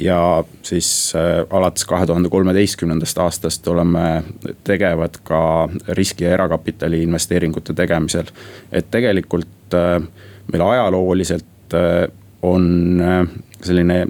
ja 0.00 0.44
siis 0.62 1.12
äh, 1.16 1.46
alates 1.50 1.84
kahe 1.88 2.06
tuhande 2.06 2.28
kolmeteistkümnendast 2.30 3.18
aastast 3.18 3.68
oleme 3.68 4.22
tegevad 4.64 5.18
ka 5.24 5.68
riski 5.88 6.24
ja 6.24 6.34
erakapitali 6.36 7.02
investeeringute 7.02 7.74
tegemisel. 7.74 8.30
et 8.72 8.90
tegelikult 8.90 9.74
äh, 9.74 10.02
meil 10.52 10.66
ajalooliselt 10.66 11.46
on 12.42 12.64
selline 13.64 14.04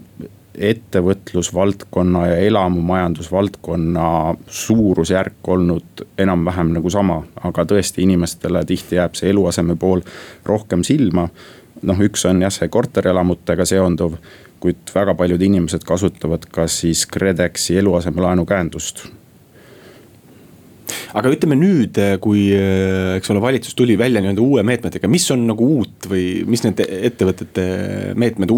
ettevõtlusvaldkonna 0.60 2.26
ja 2.26 2.36
elamumajandusvaldkonna 2.36 4.34
suurusjärk 4.46 5.48
olnud 5.48 6.04
enam-vähem 6.18 6.74
nagu 6.74 6.90
sama, 6.90 7.22
aga 7.44 7.64
tõesti 7.64 8.04
inimestele 8.04 8.64
tihti 8.68 8.98
jääb 8.98 9.16
see 9.18 9.30
eluaseme 9.30 9.76
pool 9.76 10.02
rohkem 10.44 10.84
silma. 10.84 11.28
noh, 11.82 12.00
üks 12.04 12.26
on 12.28 12.42
jah, 12.42 12.52
see 12.52 12.68
korterelamutega 12.68 13.64
seonduv, 13.64 14.18
kuid 14.60 14.90
väga 14.94 15.14
paljud 15.16 15.40
inimesed 15.40 15.86
kasutavad 15.88 16.44
ka 16.52 16.66
siis 16.68 17.06
KredExi 17.08 17.78
eluasemelaenu 17.80 18.44
käendust 18.44 19.06
aga 21.14 21.30
ütleme 21.32 21.56
nüüd, 21.56 21.96
kui 22.20 22.50
eks 23.16 23.32
ole, 23.32 23.40
valitsus 23.42 23.74
tuli 23.78 23.96
välja 23.98 24.20
nii-öelda 24.20 24.44
uue 24.44 24.64
meetmetega, 24.66 25.08
mis 25.08 25.24
on 25.32 25.46
nagu 25.48 25.66
uut 25.78 26.10
või 26.10 26.42
mis 26.46 26.66
need 26.66 26.82
ettevõtete 26.84 27.64
meetmed 28.18 28.52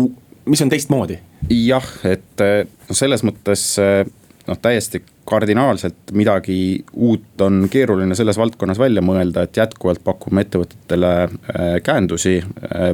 mis 0.44 0.62
on 0.62 0.72
teistmoodi? 0.72 1.18
jah, 1.50 1.86
et 2.08 2.42
noh, 2.42 2.96
selles 2.96 3.24
mõttes 3.26 3.64
eh, 3.82 4.02
noh, 4.48 4.58
täiesti 4.62 5.02
kardinaalselt 5.28 6.12
midagi 6.18 6.56
uut 6.92 7.40
on 7.44 7.68
keeruline 7.70 8.14
selles 8.18 8.38
valdkonnas 8.40 8.80
välja 8.80 9.04
mõelda, 9.04 9.46
et 9.46 9.56
jätkuvalt 9.56 10.02
pakume 10.04 10.44
ettevõtetele 10.46 11.12
eh, 11.22 11.78
käendusi 11.84 12.40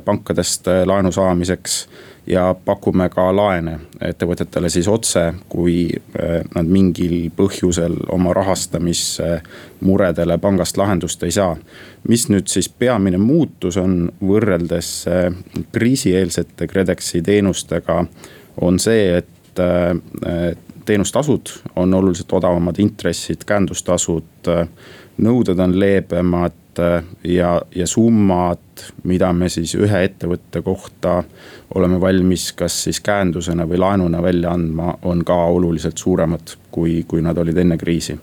pankadest 0.04 0.68
laenu 0.88 1.12
saamiseks 1.14 1.80
ja 2.28 2.54
pakume 2.64 3.08
ka 3.08 3.36
laene 3.36 3.78
ettevõtetele 4.04 4.68
siis 4.70 4.88
otse, 4.88 5.34
kui 5.48 5.88
äh, 5.88 6.44
nad 6.54 6.66
mingil 6.68 7.30
põhjusel 7.36 7.96
oma 8.12 8.34
rahastamismuredele 8.36 10.38
pangast 10.42 10.76
lahendust 10.76 11.22
ei 11.24 11.30
saa. 11.32 11.56
mis 12.08 12.28
nüüd 12.28 12.46
siis 12.48 12.68
peamine 12.68 13.18
muutus 13.18 13.76
on 13.76 14.12
võrreldes 14.20 15.08
äh, 15.08 15.34
kriisieelsete 15.72 16.66
KredExi 16.66 17.22
teenustega, 17.22 18.04
on 18.60 18.78
see, 18.78 19.18
et 19.18 19.60
äh, 19.60 19.96
teenustasud 20.84 21.48
on 21.76 21.94
oluliselt 21.94 22.32
odavamad, 22.32 22.78
intressid, 22.80 23.44
käendustasud, 23.44 24.48
nõuded 25.20 25.58
on 25.60 25.80
leebemad 25.80 26.52
Äh, 26.78 27.02
ja, 27.24 27.62
ja 27.74 27.86
summad, 27.86 28.58
mida 29.02 29.32
me 29.32 29.48
siis 29.50 29.74
ühe 29.74 30.02
ettevõtte 30.04 30.62
kohta 30.62 31.22
oleme 31.74 32.00
valmis 32.00 32.52
kas 32.56 32.76
siis 32.86 33.00
käendusena 33.04 33.66
või 33.68 33.80
laenuna 33.82 34.22
välja 34.22 34.52
andma, 34.54 34.94
on 35.02 35.24
ka 35.26 35.36
oluliselt 35.52 35.98
suuremad, 35.98 36.54
kui, 36.70 37.02
kui 37.08 37.22
nad 37.22 37.38
olid 37.38 37.58
enne 37.58 37.78
kriisi. 37.78 38.18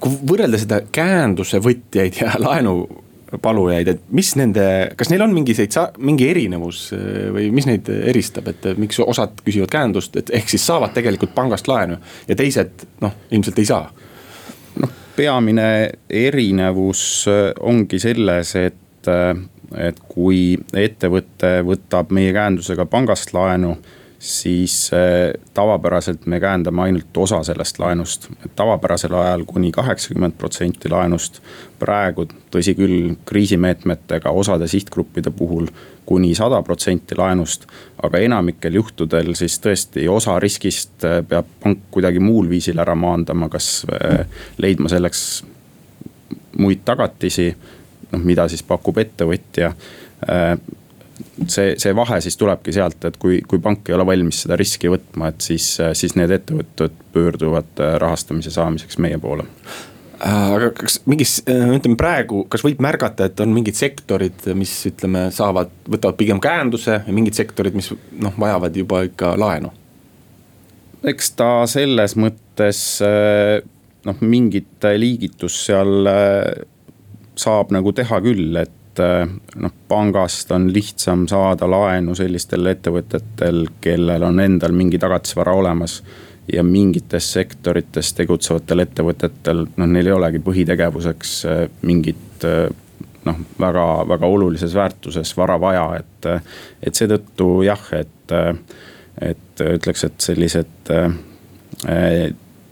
kui 0.00 0.16
võrrelda 0.30 0.58
seda 0.58 0.80
käenduse 0.92 1.60
võtjaid 1.64 2.18
ja 2.20 2.32
laenupalujaid, 2.46 3.88
et 3.88 4.02
mis 4.10 4.34
nende, 4.36 4.66
kas 4.96 5.12
neil 5.12 5.22
on 5.22 5.32
mingiseid, 5.34 5.78
mingi 5.98 6.28
erinevus 6.30 6.88
äh, 6.96 7.30
või 7.34 7.52
mis 7.54 7.70
neid 7.70 7.88
eristab, 7.88 8.50
et 8.50 8.72
miks 8.76 8.98
osad 9.04 9.38
küsivad 9.44 9.70
käendust, 9.70 10.16
et 10.16 10.34
ehk 10.34 10.50
siis 10.50 10.66
saavad 10.66 10.96
tegelikult 10.98 11.34
pangast 11.34 11.70
laenu 11.70 12.00
ja 12.28 12.36
teised 12.36 12.88
noh, 13.00 13.14
ilmselt 13.30 13.62
ei 13.62 13.70
saa 13.70 13.86
peamine 15.18 15.90
erinevus 16.10 17.02
äh, 17.30 17.50
ongi 17.60 17.98
selles, 18.02 18.54
et, 18.56 19.10
äh, 19.10 19.34
et 19.88 19.98
kui 20.08 20.56
ettevõte 20.78 21.58
võtab 21.66 22.14
meie 22.14 22.32
käendusega 22.36 22.86
pangast 22.88 23.34
laenu 23.36 23.74
siis 24.18 24.90
äh, 24.92 25.40
tavapäraselt 25.54 26.26
me 26.26 26.40
käendame 26.40 26.82
ainult 26.82 27.16
osa 27.16 27.42
sellest 27.42 27.78
laenust. 27.78 28.28
tavapärasel 28.56 29.14
ajal 29.14 29.44
kuni 29.44 29.72
kaheksakümmend 29.72 30.34
protsenti 30.38 30.90
laenust. 30.90 31.42
praegu, 31.78 32.26
tõsi 32.50 32.74
küll, 32.74 33.14
kriisimeetmetega 33.24 34.30
osade 34.30 34.66
sihtgruppide 34.66 35.30
puhul 35.30 35.66
kuni 36.06 36.34
sada 36.34 36.62
protsenti 36.62 37.14
laenust. 37.18 37.66
aga 38.02 38.18
enamikel 38.18 38.74
juhtudel 38.74 39.34
siis 39.34 39.60
tõesti 39.60 40.08
osa 40.08 40.38
riskist 40.38 41.04
äh, 41.04 41.22
peab 41.28 41.46
pank 41.62 41.78
kuidagi 41.90 42.18
muul 42.18 42.48
viisil 42.48 42.78
ära 42.78 42.94
maandama, 42.94 43.48
kas 43.48 43.86
äh, 43.92 44.26
leidma 44.58 44.88
selleks 44.88 45.44
muid 46.58 46.82
tagatisi, 46.84 47.54
noh 48.12 48.24
mida 48.24 48.48
siis 48.48 48.62
pakub 48.62 48.98
ettevõtja 48.98 49.72
see, 51.46 51.74
see 51.80 51.92
vahe 51.96 52.20
siis 52.24 52.36
tulebki 52.38 52.72
sealt, 52.74 53.02
et 53.08 53.18
kui, 53.20 53.40
kui 53.48 53.60
pank 53.62 53.88
ei 53.88 53.96
ole 53.96 54.06
valmis 54.08 54.44
seda 54.44 54.56
riski 54.58 54.90
võtma, 54.92 55.32
et 55.32 55.44
siis, 55.44 55.66
siis 55.98 56.16
need 56.18 56.32
ettevõtted 56.34 56.96
pöörduvad 57.14 57.82
äh, 57.82 57.94
rahastamise 58.02 58.52
saamiseks 58.54 58.98
meie 59.02 59.18
poole 59.22 59.46
äh, 59.46 60.52
aga 60.54 60.70
kas 60.76 61.00
mingis, 61.10 61.38
äh, 61.50 61.66
ütleme 61.76 61.98
praegu, 62.00 62.44
kas 62.52 62.64
võib 62.66 62.82
märgata, 62.84 63.28
et 63.28 63.42
on 63.44 63.52
mingid 63.54 63.78
sektorid, 63.78 64.48
mis 64.58 64.74
ütleme, 64.90 65.28
saavad, 65.34 65.72
võtavad 65.88 66.18
pigem 66.20 66.42
käenduse 66.44 67.00
ja 67.00 67.14
mingid 67.14 67.38
sektorid, 67.38 67.76
mis 67.78 67.92
noh, 68.20 68.34
vajavad 68.38 68.76
juba 68.76 69.04
ikka 69.08 69.34
laenu? 69.40 69.74
eks 71.08 71.28
ta 71.38 71.62
selles 71.70 72.16
mõttes 72.18 72.78
noh, 72.98 74.16
mingit 74.26 74.82
liigitust 74.98 75.68
seal 75.68 76.08
saab 77.38 77.70
nagu 77.70 77.92
teha 77.94 78.18
küll, 78.24 78.58
et 78.58 78.77
noh, 78.98 79.74
pangast 79.88 80.52
on 80.54 80.68
lihtsam 80.72 81.26
saada 81.30 81.68
laenu 81.70 82.14
sellistel 82.18 82.66
ettevõtetel, 82.72 83.64
kellel 83.80 84.26
on 84.28 84.40
endal 84.40 84.74
mingi 84.76 84.98
tagatisvara 85.00 85.54
olemas 85.56 86.02
ja 86.52 86.64
mingites 86.64 87.32
sektorites 87.32 88.12
tegutsevatel 88.16 88.84
ettevõtetel, 88.86 89.66
noh, 89.76 89.88
neil 89.88 90.08
ei 90.08 90.16
olegi 90.16 90.42
põhitegevuseks 90.44 91.34
mingit 91.88 92.46
noh, 93.28 93.40
väga, 93.60 93.86
väga 94.08 94.26
olulises 94.26 94.74
väärtuses 94.74 95.36
vara 95.36 95.58
vaja, 95.60 95.86
et. 96.00 96.28
et 96.82 96.94
seetõttu 96.94 97.62
jah, 97.66 97.82
et, 97.98 98.34
et 99.22 99.64
ütleks, 99.64 100.04
et 100.08 100.20
sellised 100.22 100.92
äh, 100.94 102.28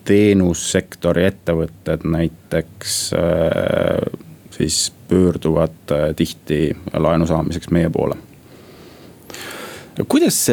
teenussektori 0.06 1.26
ettevõtted 1.26 2.06
näiteks 2.06 2.98
äh, 3.18 4.20
siis 4.56 4.92
pöörduvad 5.08 5.92
äh, 5.92 6.08
tihti 6.16 6.70
laenu 6.92 7.26
saamiseks 7.26 7.70
meie 7.70 7.90
poole 7.90 8.16
kuidas 10.08 10.46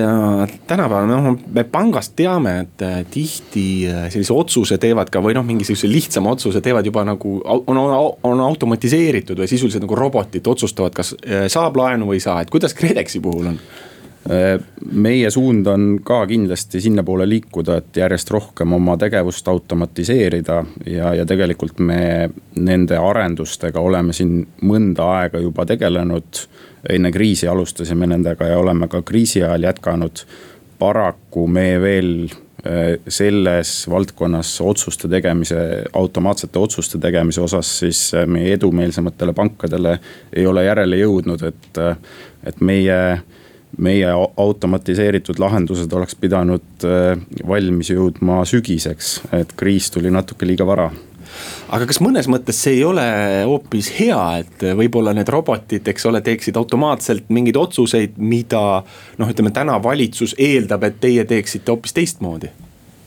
tänapäeval, 0.67 1.07
noh 1.07 1.37
me 1.53 1.63
pangast 1.67 2.13
teame, 2.15 2.53
et 2.63 2.83
äh, 2.85 2.99
tihti 3.11 3.65
äh, 3.89 4.05
sellise 4.13 4.33
otsuse 4.35 4.77
teevad 4.79 5.11
ka 5.11 5.19
või 5.23 5.35
noh, 5.35 5.43
mingisuguse 5.47 5.89
lihtsama 5.91 6.31
otsuse 6.37 6.61
teevad 6.63 6.87
juba 6.87 7.03
nagu 7.07 7.35
on, 7.43 7.77
on, 7.77 7.95
on 8.23 8.43
automatiseeritud 8.45 9.43
või 9.43 9.49
sisuliselt 9.51 9.83
nagu 9.83 9.97
robotid 9.99 10.47
otsustavad, 10.47 10.95
kas 10.95 11.11
äh, 11.19 11.49
saab 11.51 11.77
laenu 11.79 12.07
või 12.11 12.21
ei 12.21 12.23
saa, 12.23 12.39
et 12.43 12.53
kuidas 12.53 12.75
KredExi 12.77 13.19
puhul 13.23 13.51
on? 13.51 13.59
Meie 14.23 15.29
suund 15.31 15.67
on 15.67 15.97
ka 16.05 16.21
kindlasti 16.29 16.79
sinnapoole 16.81 17.25
liikuda, 17.27 17.75
et 17.81 17.97
järjest 17.99 18.29
rohkem 18.31 18.73
oma 18.73 18.95
tegevust 18.97 19.47
automatiseerida 19.51 20.62
ja, 20.88 21.09
ja 21.17 21.25
tegelikult 21.27 21.81
me 21.83 22.29
nende 22.55 22.95
arendustega 22.97 23.83
oleme 23.83 24.15
siin 24.15 24.45
mõnda 24.63 25.09
aega 25.17 25.43
juba 25.43 25.65
tegelenud 25.67 26.45
enne 26.89 27.12
kriisi 27.12 27.47
alustasime 27.47 28.07
nendega 28.07 28.47
ja 28.47 28.59
oleme 28.59 28.88
ka 28.88 29.01
kriisi 29.01 29.43
ajal 29.43 29.63
jätkanud. 29.63 30.25
paraku 30.79 31.47
me 31.47 31.81
veel 31.81 32.25
äh, 32.25 32.99
selles 33.07 33.89
valdkonnas 33.89 34.62
otsuste 34.62 35.07
tegemise, 35.07 35.83
automaatsete 35.93 36.59
otsuste 36.59 36.97
tegemise 36.99 37.41
osas 37.41 37.79
siis 37.79 38.13
äh, 38.13 38.27
meie 38.27 38.53
edumeelsematele 38.53 39.33
pankadele 39.33 39.99
ei 40.33 40.47
ole 40.47 40.65
järele 40.65 40.97
jõudnud, 40.97 41.43
et, 41.47 41.77
äh, 41.77 41.97
et 42.43 42.62
meie 42.62 43.21
meie 43.77 44.09
automatiseeritud 44.38 45.39
lahendused 45.41 45.93
oleks 45.93 46.15
pidanud 46.15 46.86
valmis 47.47 47.89
jõudma 47.89 48.43
sügiseks, 48.45 49.15
et 49.33 49.55
kriis 49.57 49.89
tuli 49.93 50.12
natuke 50.13 50.45
liiga 50.45 50.67
vara 50.67 50.91
aga 51.73 51.88
kas 51.89 51.99
mõnes 52.03 52.27
mõttes 52.31 52.59
see 52.63 52.77
ei 52.77 52.83
ole 52.88 53.05
hoopis 53.47 53.89
hea, 53.97 54.19
et 54.43 54.65
võib-olla 54.77 55.13
need 55.15 55.29
robotid, 55.33 55.88
eks 55.89 56.05
ole, 56.09 56.21
teeksid 56.25 56.57
automaatselt 56.59 57.31
mingeid 57.33 57.57
otsuseid, 57.59 58.17
mida 58.17 58.83
noh, 59.19 59.31
ütleme 59.31 59.53
täna 59.55 59.79
valitsus 59.83 60.36
eeldab, 60.38 60.86
et 60.88 60.99
teie 61.03 61.25
teeksite 61.29 61.73
hoopis 61.73 61.97
teistmoodi? 61.97 62.51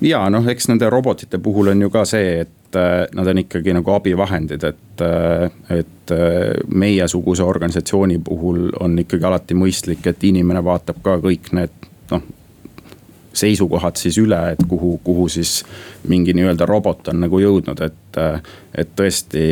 ja 0.05 0.26
noh, 0.33 0.44
eks 0.52 0.68
nende 0.68 0.90
robotite 0.92 1.38
puhul 1.42 1.72
on 1.72 1.87
ju 1.87 1.92
ka 1.92 2.05
see, 2.09 2.40
et 2.44 2.52
äh, 2.76 3.06
nad 3.14 3.26
on 3.26 3.38
ikkagi 3.38 3.74
nagu 3.76 3.92
abivahendid, 3.96 4.64
et, 4.64 5.02
äh, 5.04 5.78
et 5.78 6.12
äh, 6.14 6.54
meiesuguse 6.68 7.42
organisatsiooni 7.42 8.18
puhul 8.24 8.68
on 8.80 8.98
ikkagi 8.98 9.24
alati 9.24 9.56
mõistlik, 9.58 10.06
et 10.06 10.24
inimene 10.24 10.64
vaatab 10.64 11.00
ka 11.04 11.18
kõik 11.24 11.52
need 11.56 11.86
noh 12.12 12.32
seisukohad 13.36 13.98
siis 14.00 14.16
üle, 14.16 14.38
et 14.54 14.62
kuhu, 14.68 14.94
kuhu 15.04 15.26
siis 15.28 15.58
mingi 16.08 16.32
nii-öelda 16.32 16.64
robot 16.64 17.10
on 17.12 17.20
nagu 17.26 17.40
jõudnud, 17.42 17.82
et. 17.84 18.20
et 18.72 18.94
tõesti 18.96 19.42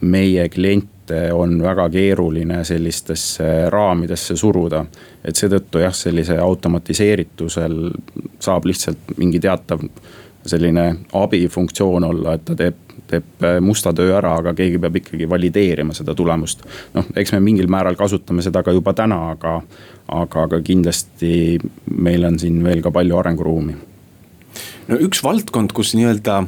meie 0.00 0.48
kliente 0.52 1.32
on 1.32 1.62
väga 1.62 1.88
keeruline 1.90 2.64
sellistesse 2.64 3.70
raamidesse 3.72 4.36
suruda. 4.36 4.84
et 5.24 5.36
seetõttu 5.36 5.80
jah, 5.80 5.94
sellise 5.94 6.36
automatiseeritusel 6.38 7.78
saab 8.40 8.68
lihtsalt 8.68 9.16
mingi 9.16 9.40
teatav 9.40 9.80
selline 10.46 10.88
abifunktsioon 11.12 12.04
olla, 12.04 12.36
et 12.36 12.44
ta 12.44 12.56
teeb 12.58 12.82
teeb 13.06 13.44
musta 13.62 13.92
töö 13.94 14.16
ära, 14.18 14.32
aga 14.40 14.50
keegi 14.56 14.80
peab 14.82 14.96
ikkagi 14.98 15.28
valideerima 15.30 15.94
seda 15.94 16.14
tulemust. 16.16 16.64
noh, 16.94 17.06
eks 17.14 17.32
me 17.36 17.40
mingil 17.44 17.68
määral 17.70 17.94
kasutame 17.94 18.42
seda 18.42 18.64
ka 18.66 18.74
juba 18.74 18.96
täna, 18.98 19.20
aga, 19.36 19.60
aga, 20.08 20.46
aga 20.48 20.60
kindlasti 20.66 21.58
meil 21.94 22.26
on 22.26 22.38
siin 22.42 22.58
veel 22.64 22.82
ka 22.82 22.90
palju 22.90 23.18
arenguruumi. 23.20 23.76
no 24.88 24.98
üks 25.06 25.22
valdkond, 25.22 25.76
kus 25.76 25.94
nii-öelda 25.94 26.42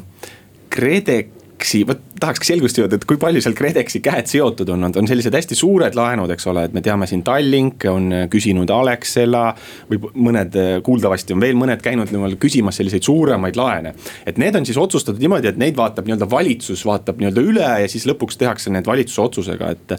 KredEx 0.75 1.39
KredExi, 1.59 1.87
vot 1.89 2.03
tahaks 2.23 2.51
selgust 2.51 2.79
jõuda, 2.79 2.99
et 2.99 3.07
kui 3.09 3.19
palju 3.21 3.43
seal 3.45 3.57
KredExi 3.59 4.01
käed 4.05 4.29
seotud 4.31 4.69
on, 4.75 4.89
on 4.89 5.09
sellised 5.09 5.35
hästi 5.35 5.57
suured 5.59 5.97
laenud, 5.99 6.31
eks 6.35 6.49
ole, 6.51 6.65
et 6.69 6.75
me 6.77 6.83
teame 6.85 7.09
siin 7.11 7.23
Tallink 7.27 7.87
on 7.91 8.11
küsinud 8.33 8.71
Alexela. 8.75 9.55
või 9.91 10.01
mõned, 10.29 10.57
kuuldavasti 10.85 11.37
on 11.37 11.43
veel 11.43 11.59
mõned 11.59 11.83
käinud 11.85 12.13
nii-öelda 12.13 12.39
küsimas 12.41 12.79
selliseid 12.81 13.07
suuremaid 13.07 13.57
laene. 13.57 13.95
et 14.27 14.39
need 14.39 14.57
on 14.57 14.67
siis 14.67 14.79
otsustatud 14.79 15.21
niimoodi, 15.23 15.49
et 15.49 15.61
neid 15.61 15.77
vaatab 15.77 16.09
nii-öelda 16.09 16.31
valitsus 16.31 16.85
vaatab 16.87 17.21
nii-öelda 17.21 17.45
üle 17.45 17.69
ja 17.83 17.89
siis 17.89 18.07
lõpuks 18.09 18.39
tehakse 18.39 18.73
need 18.75 18.87
valitsuse 18.87 19.23
otsusega, 19.23 19.71
et. 19.71 19.97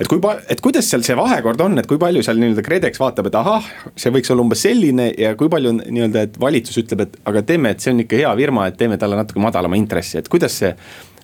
et 0.00 0.08
kui, 0.08 0.20
et 0.48 0.60
kuidas 0.60 0.88
seal 0.90 1.04
see 1.06 1.16
vahekord 1.16 1.60
on, 1.60 1.78
et 1.78 1.88
kui 1.90 2.00
palju 2.02 2.22
seal 2.22 2.40
nii-öelda 2.40 2.64
KredEx 2.66 3.00
vaatab, 3.02 3.30
et 3.30 3.38
ahah, 3.38 3.70
see 3.96 4.12
võiks 4.14 4.32
olla 4.32 4.46
umbes 4.46 4.64
selline 4.66 5.12
ja 5.18 5.34
kui 5.38 5.50
palju 5.52 5.76
on 5.76 5.82
nii-öelda, 5.86 6.26
et 6.28 6.40
valitsus 6.40 6.82
ütleb, 6.82 7.06
et 7.06 7.16
aga 7.28 7.44
teeme, 7.46 7.72
et 7.72 7.80
see 7.80 7.94
on 7.94 8.04
ikka 8.04 8.20
hea 8.24 8.34
firma, 8.42 8.66
et 8.68 8.78
teeme 8.80 8.98
talle 9.00 9.18
natuke 9.18 9.42
madalama 9.42 9.78
intressi, 9.78 10.18
et 10.20 10.30
kuidas 10.32 10.58
see 10.62 10.74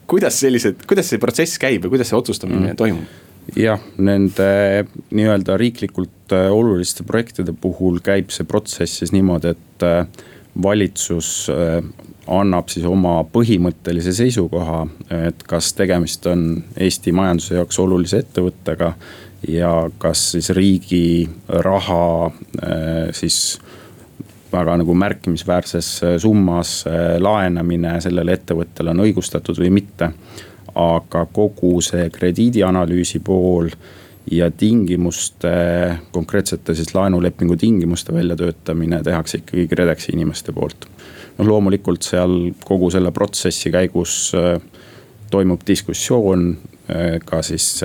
kuidas 0.08 0.40
sellised, 0.40 0.84
kuidas 0.88 1.10
see 1.12 1.20
protsess 1.22 1.60
käib 1.60 1.86
ja 1.86 1.92
kuidas 1.92 2.12
see 2.12 2.18
otsustamine 2.18 2.72
mm. 2.72 2.78
toimub? 2.80 3.24
jah, 3.56 3.80
nende 4.04 4.48
nii-öelda 5.16 5.56
riiklikult 5.60 6.34
äh, 6.36 6.50
oluliste 6.52 7.06
projektide 7.08 7.54
puhul 7.56 8.02
käib 8.04 8.32
see 8.34 8.48
protsess 8.48 9.00
siis 9.02 9.14
niimoodi, 9.16 9.54
et 9.56 9.86
äh, 9.86 10.02
valitsus 10.58 11.46
annab 12.28 12.68
siis 12.68 12.84
oma 12.88 13.20
põhimõttelise 13.32 14.12
seisukoha, 14.16 14.80
et 15.28 15.44
kas 15.48 15.70
tegemist 15.78 16.26
on 16.28 16.42
Eesti 16.76 17.12
majanduse 17.14 17.54
jaoks 17.56 17.78
olulise 17.80 18.20
ettevõttega. 18.24 18.92
ja 19.48 19.70
kas 20.02 20.32
siis 20.32 20.50
riigi 20.50 21.28
raha 21.48 22.30
siis 23.14 23.60
väga 24.52 24.76
nagu 24.80 24.94
märkimisväärses 24.94 26.02
äh, 26.02 26.16
summas 26.18 26.84
äh, 26.86 27.16
laenamine 27.20 27.98
sellele 28.00 28.36
ettevõttele 28.38 28.94
on 28.94 29.04
õigustatud 29.06 29.60
või 29.60 29.72
mitte. 29.80 30.12
aga 30.78 31.24
kogu 31.32 31.80
see 31.82 32.04
krediidianalüüsi 32.14 33.18
pool 33.24 33.70
ja 34.30 34.50
tingimuste, 34.50 35.50
konkreetsete 36.12 36.74
siis 36.74 36.92
laenulepingu 36.94 37.56
tingimuste 37.56 38.14
väljatöötamine 38.14 39.00
tehakse 39.02 39.40
ikkagi 39.40 39.66
KredExi 39.68 40.12
inimeste 40.12 40.52
poolt. 40.52 40.86
noh, 41.38 41.46
loomulikult 41.46 42.02
seal 42.02 42.52
kogu 42.64 42.90
selle 42.90 43.10
protsessi 43.10 43.72
käigus 43.74 44.32
äh, 44.36 44.60
toimub 45.30 45.60
diskussioon 45.66 46.56
ka 47.24 47.42
siis 47.44 47.82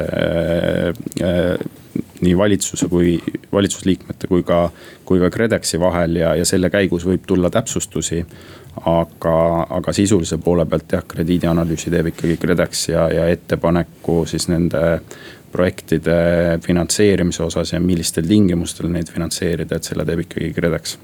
nii 2.24 2.38
valitsuse 2.38 2.88
kui 2.88 3.18
valitsusliikmete 3.54 4.28
kui 4.28 4.44
ka, 4.44 4.70
kui 5.06 5.22
ka 5.22 5.30
KredExi 5.34 5.80
vahel 5.80 6.20
ja, 6.22 6.34
ja 6.36 6.46
selle 6.46 6.70
käigus 6.74 7.06
võib 7.08 7.28
tulla 7.28 7.50
täpsustusi. 7.54 8.26
aga, 8.90 9.68
aga 9.70 9.94
sisulise 9.94 10.38
poole 10.42 10.66
pealt 10.66 10.96
jah, 10.96 11.04
krediidianalüüsi 11.08 11.92
teeb 11.94 12.08
ikkagi 12.10 12.38
KredEx 12.42 12.88
ja, 12.90 13.04
ja 13.14 13.28
ettepaneku 13.30 14.24
siis 14.26 14.48
nende 14.50 14.82
projektide 15.52 16.58
finantseerimise 16.62 17.44
osas 17.44 17.74
ja 17.74 17.80
millistel 17.80 18.26
tingimustel 18.26 18.90
neid 18.90 19.12
finantseerida, 19.14 19.78
et 19.78 19.84
selle 19.84 20.06
teeb 20.06 20.26
ikkagi 20.26 20.50
KredEx. 20.54 20.98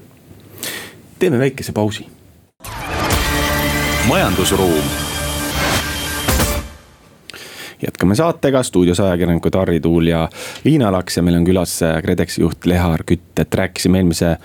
teeme 1.18 1.38
väikese 1.38 1.72
pausi. 1.72 2.08
majandusruum 4.08 5.09
jätkame 7.84 8.18
saatega, 8.18 8.62
stuudios 8.66 9.00
ajakirjanikud 9.00 9.56
Harri 9.56 9.80
Tuul 9.80 10.12
ja 10.12 10.26
Liina 10.64 10.92
Laks 10.92 11.16
ja 11.18 11.24
meil 11.26 11.40
on 11.40 11.48
külas 11.48 11.78
KredExi 11.80 12.44
juht 12.44 12.68
Lehar 12.68 13.04
Kütt, 13.08 13.32
et 13.40 13.60
rääkisime 13.62 14.02
eelmise 14.02 14.36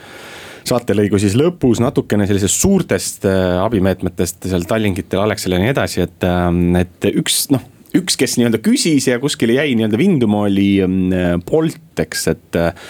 saatelõigu 0.65 1.19
siis 1.21 1.35
lõpus 1.37 1.81
natukene 1.83 2.25
sellisest 2.29 2.63
suurtest 2.63 3.27
äh, 3.29 3.59
abimeetmetest 3.61 4.49
seal 4.49 4.65
Tallinkitel, 4.69 5.21
Alexel 5.21 5.55
ja 5.55 5.61
nii 5.61 5.71
edasi, 5.75 6.03
et, 6.05 6.25
ähm, 6.25 6.67
et 6.79 7.09
üks 7.13 7.45
noh 7.53 7.71
üks, 7.95 8.17
kes 8.19 8.33
nii-öelda 8.35 8.59
küsis 8.59 9.05
ja 9.07 9.21
kuskile 9.23 9.53
jäi 9.55 9.75
nii-öelda 9.77 9.99
vinduma, 9.99 10.41
oli 10.49 10.81
ähm, 10.83 10.97
Bolt, 11.47 11.93
eks, 12.01 12.25
et 12.33 12.57
äh, 12.59 12.89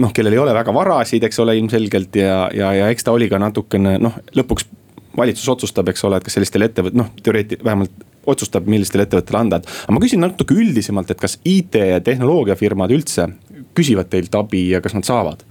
noh, 0.00 0.14
kellel 0.16 0.36
ei 0.36 0.40
ole 0.40 0.54
väga 0.56 0.72
varasid, 0.72 1.26
eks 1.28 1.42
ole, 1.44 1.58
ilmselgelt 1.60 2.16
ja, 2.16 2.46
ja, 2.56 2.72
ja 2.78 2.88
eks 2.94 3.04
ta 3.04 3.12
oli 3.12 3.28
ka 3.28 3.40
natukene 3.42 3.98
noh, 4.00 4.16
lõpuks 4.38 4.70
valitsus 5.18 5.50
otsustab, 5.52 5.92
eks 5.92 6.06
ole, 6.08 6.18
et 6.18 6.26
kas 6.26 6.38
sellistel 6.38 6.64
ettevõt-, 6.66 6.96
noh, 6.96 7.12
teoreeti-, 7.20 7.60
vähemalt 7.64 7.92
otsustab, 8.30 8.68
millistele 8.70 9.06
ettevõttele 9.06 9.40
anda, 9.40 9.60
et. 9.60 9.72
aga 9.86 9.96
ma 9.96 10.02
küsin 10.02 10.22
natuke 10.24 10.56
üldisemalt, 10.56 11.10
et 11.10 11.20
kas 11.20 11.38
IT 11.44 11.80
ja 11.80 12.00
tehnoloogiafirmad 12.04 12.94
üldse 12.94 13.28
küsivad 13.74 14.10
teilt 14.12 14.34
abi 14.38 14.68
ja 14.74 14.82
kas 14.84 14.96
nad 14.96 15.06
saavad? 15.06 15.44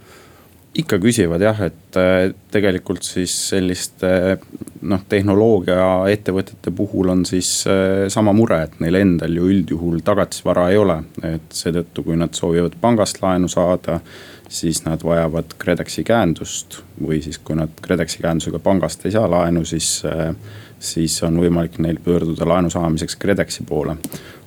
ikka 0.73 0.97
küsivad 0.97 1.43
jah, 1.43 1.59
et 1.67 1.97
äh, 2.01 2.31
tegelikult 2.53 3.05
siis 3.05 3.33
selliste 3.51 4.09
noh, 4.89 5.03
tehnoloogiaettevõtete 5.09 6.73
puhul 6.73 7.11
on 7.13 7.21
siis 7.29 7.51
äh, 7.69 8.07
sama 8.13 8.33
mure, 8.33 8.63
et 8.65 8.79
neil 8.81 8.97
endal 8.97 9.37
ju 9.37 9.49
üldjuhul 9.53 10.01
tagatisvara 10.05 10.69
ei 10.73 10.79
ole. 10.81 10.97
et 11.29 11.53
seetõttu, 11.53 12.07
kui 12.07 12.17
nad 12.17 12.33
soovivad 12.33 12.79
pangast 12.81 13.21
laenu 13.21 13.51
saada, 13.51 13.99
siis 14.49 14.81
nad 14.87 15.05
vajavad 15.05 15.53
KredExi 15.61 16.03
käendust 16.07 16.81
või 16.97 17.21
siis, 17.21 17.37
kui 17.37 17.57
nad 17.57 17.73
KredExi 17.81 18.25
käendusega 18.25 18.61
pangast 18.63 19.05
ei 19.05 19.13
saa 19.13 19.29
laenu, 19.29 19.65
siis 19.69 19.99
äh, 20.09 20.33
siis 20.83 21.15
on 21.23 21.39
võimalik 21.39 21.77
neil 21.81 21.99
pöörduda 22.03 22.47
laenu 22.47 22.69
saamiseks 22.73 23.15
KredExi 23.19 23.63
poole. 23.67 23.95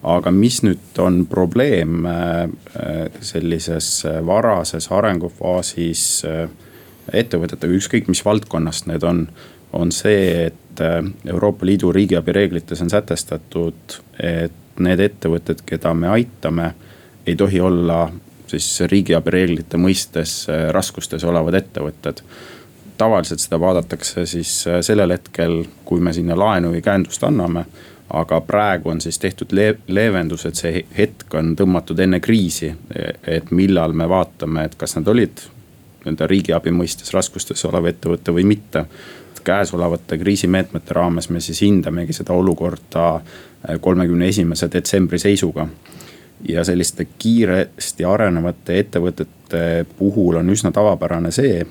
aga 0.06 0.30
mis 0.30 0.60
nüüd 0.62 0.98
on 1.02 1.24
probleem 1.26 2.04
äh, 2.06 2.50
sellises 3.20 4.04
varases 4.26 4.86
arengufaasis 4.92 6.02
äh, 6.28 6.44
ettevõtetega, 7.12 7.74
ükskõik 7.74 8.10
mis 8.12 8.22
valdkonnast 8.24 8.86
need 8.86 9.02
on, 9.02 9.24
on 9.72 9.92
see, 9.92 10.46
et 10.46 10.80
äh, 10.84 11.00
Euroopa 11.26 11.66
Liidu 11.66 11.92
riigiabi 11.92 12.36
reeglites 12.36 12.82
on 12.84 12.92
sätestatud, 12.92 13.98
et 14.20 14.78
need 14.78 15.00
ettevõtted, 15.00 15.64
keda 15.66 15.94
me 15.94 16.12
aitame, 16.12 16.74
ei 17.26 17.36
tohi 17.36 17.60
olla 17.60 18.04
siis 18.46 18.68
riigiabi 18.86 19.32
reeglite 19.32 19.80
mõistes 19.80 20.44
raskustes 20.76 21.24
olevad 21.26 21.56
ettevõtted 21.58 22.20
tavaliselt 22.98 23.40
seda 23.40 23.60
vaadatakse 23.60 24.26
siis 24.26 24.66
äh, 24.66 24.80
sellel 24.80 25.14
hetkel, 25.16 25.64
kui 25.84 26.00
me 26.00 26.12
sinna 26.12 26.38
laenu 26.38 26.72
või 26.74 26.82
käendust 26.82 27.24
anname. 27.24 27.66
aga 28.10 28.40
praegu 28.40 28.88
on 28.88 29.00
siis 29.00 29.18
tehtud 29.18 29.50
le 29.50 29.78
leevendus, 29.88 30.44
et 30.46 30.54
see 30.54 30.84
hetk 30.98 31.34
on 31.34 31.56
tõmmatud 31.58 31.98
enne 32.00 32.20
kriisi, 32.22 32.68
et 33.26 33.50
millal 33.50 33.92
me 33.92 34.06
vaatame, 34.08 34.62
et 34.64 34.74
kas 34.78 34.94
nad 34.96 35.08
olid 35.10 35.42
nii-öelda 36.04 36.26
riigiabi 36.30 36.70
mõistes 36.70 37.10
raskustes 37.10 37.64
olev 37.66 37.88
ettevõte 37.90 38.30
või 38.30 38.44
mitte 38.46 38.84
käesolevate 39.46 40.18
kriisimeetmete 40.18 40.94
raames 40.94 41.28
me 41.30 41.40
siis 41.40 41.60
hindamegi 41.62 42.12
seda 42.12 42.34
olukorda 42.34 43.06
äh, 43.14 43.80
kolmekümne 43.80 44.28
esimese 44.28 44.70
detsembri 44.72 45.18
seisuga. 45.18 45.68
ja 46.48 46.64
selliste 46.64 47.06
kiiresti 47.18 48.04
arenevate 48.04 48.78
ettevõtete 48.78 49.86
puhul 49.98 50.36
on 50.36 50.50
üsna 50.52 50.68
tavapärane 50.72 51.30
see, 51.32 51.62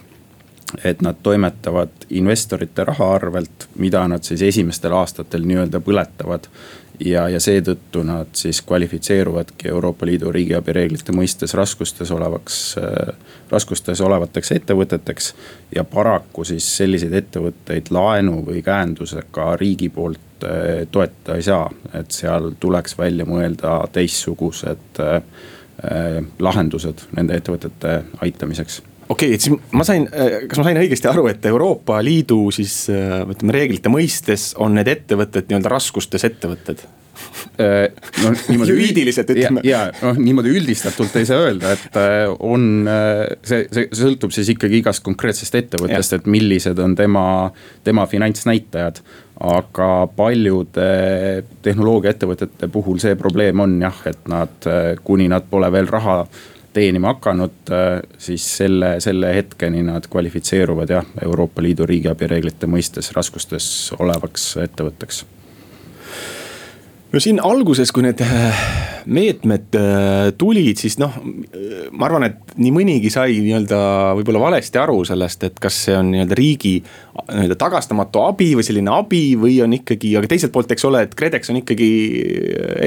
et 0.83 1.01
nad 1.01 1.15
toimetavad 1.23 1.89
investorite 2.09 2.83
raha 2.83 3.13
arvelt, 3.15 3.67
mida 3.75 4.07
nad 4.07 4.23
siis 4.23 4.41
esimestel 4.41 4.93
aastatel 4.93 5.45
nii-öelda 5.45 5.79
põletavad. 5.79 6.49
ja, 6.99 7.25
ja 7.29 7.39
seetõttu 7.43 8.05
nad 8.07 8.29
siis 8.39 8.61
kvalifitseeruvadki 8.63 9.67
Euroopa 9.67 10.05
Liidu 10.05 10.31
riigiabi 10.31 10.73
reeglite 10.73 11.11
mõistes 11.11 11.53
raskustes 11.53 12.11
olevaks 12.11 12.77
äh,, 12.77 13.15
raskustes 13.51 14.01
olevateks 14.01 14.51
ettevõteteks. 14.51 15.33
ja 15.75 15.83
paraku 15.83 16.43
siis 16.43 16.77
selliseid 16.77 17.13
ettevõtteid 17.13 17.91
laenu 17.91 18.41
või 18.45 18.63
käendusega 18.63 19.55
riigi 19.61 19.89
poolt 19.89 20.47
äh, 20.47 20.87
toetada 20.91 21.35
ei 21.35 21.43
saa, 21.43 21.69
et 21.93 22.11
seal 22.11 22.51
tuleks 22.59 22.97
välja 22.97 23.25
mõelda 23.25 23.77
teistsugused 23.91 24.99
äh, 24.99 25.21
lahendused 26.39 27.07
nende 27.15 27.35
ettevõtete 27.37 28.03
aitamiseks 28.21 28.81
okei 29.09 29.27
okay,, 29.27 29.37
et 29.37 29.45
siis 29.45 29.55
ma 29.75 29.85
sain, 29.87 30.07
äh, 30.09 30.43
kas 30.49 30.59
ma 30.61 30.67
sain 30.67 30.81
õigesti 30.81 31.09
aru, 31.11 31.27
et 31.31 31.45
Euroopa 31.49 32.01
Liidu 32.05 32.47
siis 32.55 32.85
äh, 32.93 33.21
ütleme 33.29 33.55
reeglite 33.55 33.91
mõistes 33.93 34.53
on 34.61 34.77
need 34.77 34.89
ettevõtted 34.91 35.49
nii-öelda 35.49 35.73
raskustes 35.75 36.25
ettevõtted? 36.27 36.81
Äh, 37.61 37.91
no 38.23 38.31
niimoodi 38.51 38.73
juriidiliselt 38.73 39.29
ütleme. 39.35 39.61
ja, 39.67 39.85
ja 39.91 40.07
noh, 40.09 40.17
niimoodi 40.19 40.55
üldistatult 40.57 41.13
ei 41.19 41.27
saa 41.29 41.43
öelda, 41.45 41.75
et 41.77 41.99
on, 42.43 42.89
see, 43.45 43.67
see 43.71 43.85
sõltub 43.95 44.33
siis 44.35 44.49
ikkagi 44.55 44.81
igast 44.81 45.05
konkreetsest 45.05 45.59
ettevõttest, 45.61 46.17
et 46.17 46.25
millised 46.31 46.81
on 46.81 46.97
tema, 46.97 47.27
tema 47.85 48.07
finantsnäitajad. 48.09 49.03
aga 49.45 49.87
paljude 50.15 50.83
tehnoloogiaettevõtete 51.61 52.69
puhul 52.71 52.99
see 53.03 53.17
probleem 53.19 53.59
on 53.59 53.73
jah, 53.81 53.97
et 54.07 54.29
nad, 54.31 54.69
kuni 55.03 55.27
nad 55.27 55.43
pole 55.51 55.71
veel 55.75 55.91
raha 55.91 56.21
teenima 56.75 57.13
hakanud, 57.15 57.55
äh, 57.71 58.01
siis 58.17 58.45
selle, 58.57 58.95
selle 59.03 59.31
hetkeni 59.35 59.83
nad 59.87 60.09
kvalifitseeruvad 60.11 60.91
jah, 60.91 61.07
Euroopa 61.23 61.63
Liidu 61.63 61.87
riigiabi 61.87 62.27
reeglite 62.27 62.67
mõistes 62.67 63.13
raskustes 63.15 63.69
olevaks 63.99 64.51
ettevõtteks 64.65 65.23
no 67.15 67.21
siin 67.23 67.39
alguses, 67.39 67.93
kui 67.95 68.03
need 68.03 68.19
äh, 68.25 68.63
meetmed 69.07 69.75
äh, 69.79 70.33
tulid, 70.39 70.79
siis 70.81 70.97
noh, 70.99 71.13
ma 71.95 72.09
arvan, 72.09 72.25
et 72.27 72.55
nii 72.59 72.73
mõnigi 72.75 73.11
sai 73.13 73.37
nii-öelda 73.39 73.79
võib-olla 74.19 74.41
valesti 74.43 74.81
aru 74.81 74.97
sellest, 75.07 75.45
et 75.47 75.61
kas 75.63 75.77
see 75.87 75.95
on 75.95 76.11
nii-öelda 76.11 76.37
riigi 76.37 76.73
nii-öelda 76.81 77.57
tagastamatu 77.61 78.25
abi 78.25 78.49
või 78.59 78.67
selline 78.67 78.91
abi 78.91 79.23
või 79.39 79.55
on 79.63 79.77
ikkagi, 79.77 80.11
aga 80.19 80.29
teiselt 80.31 80.51
poolt, 80.55 80.75
eks 80.75 80.87
ole, 80.89 81.05
et 81.07 81.15
KredEx 81.15 81.53
on 81.53 81.61
ikkagi 81.61 81.89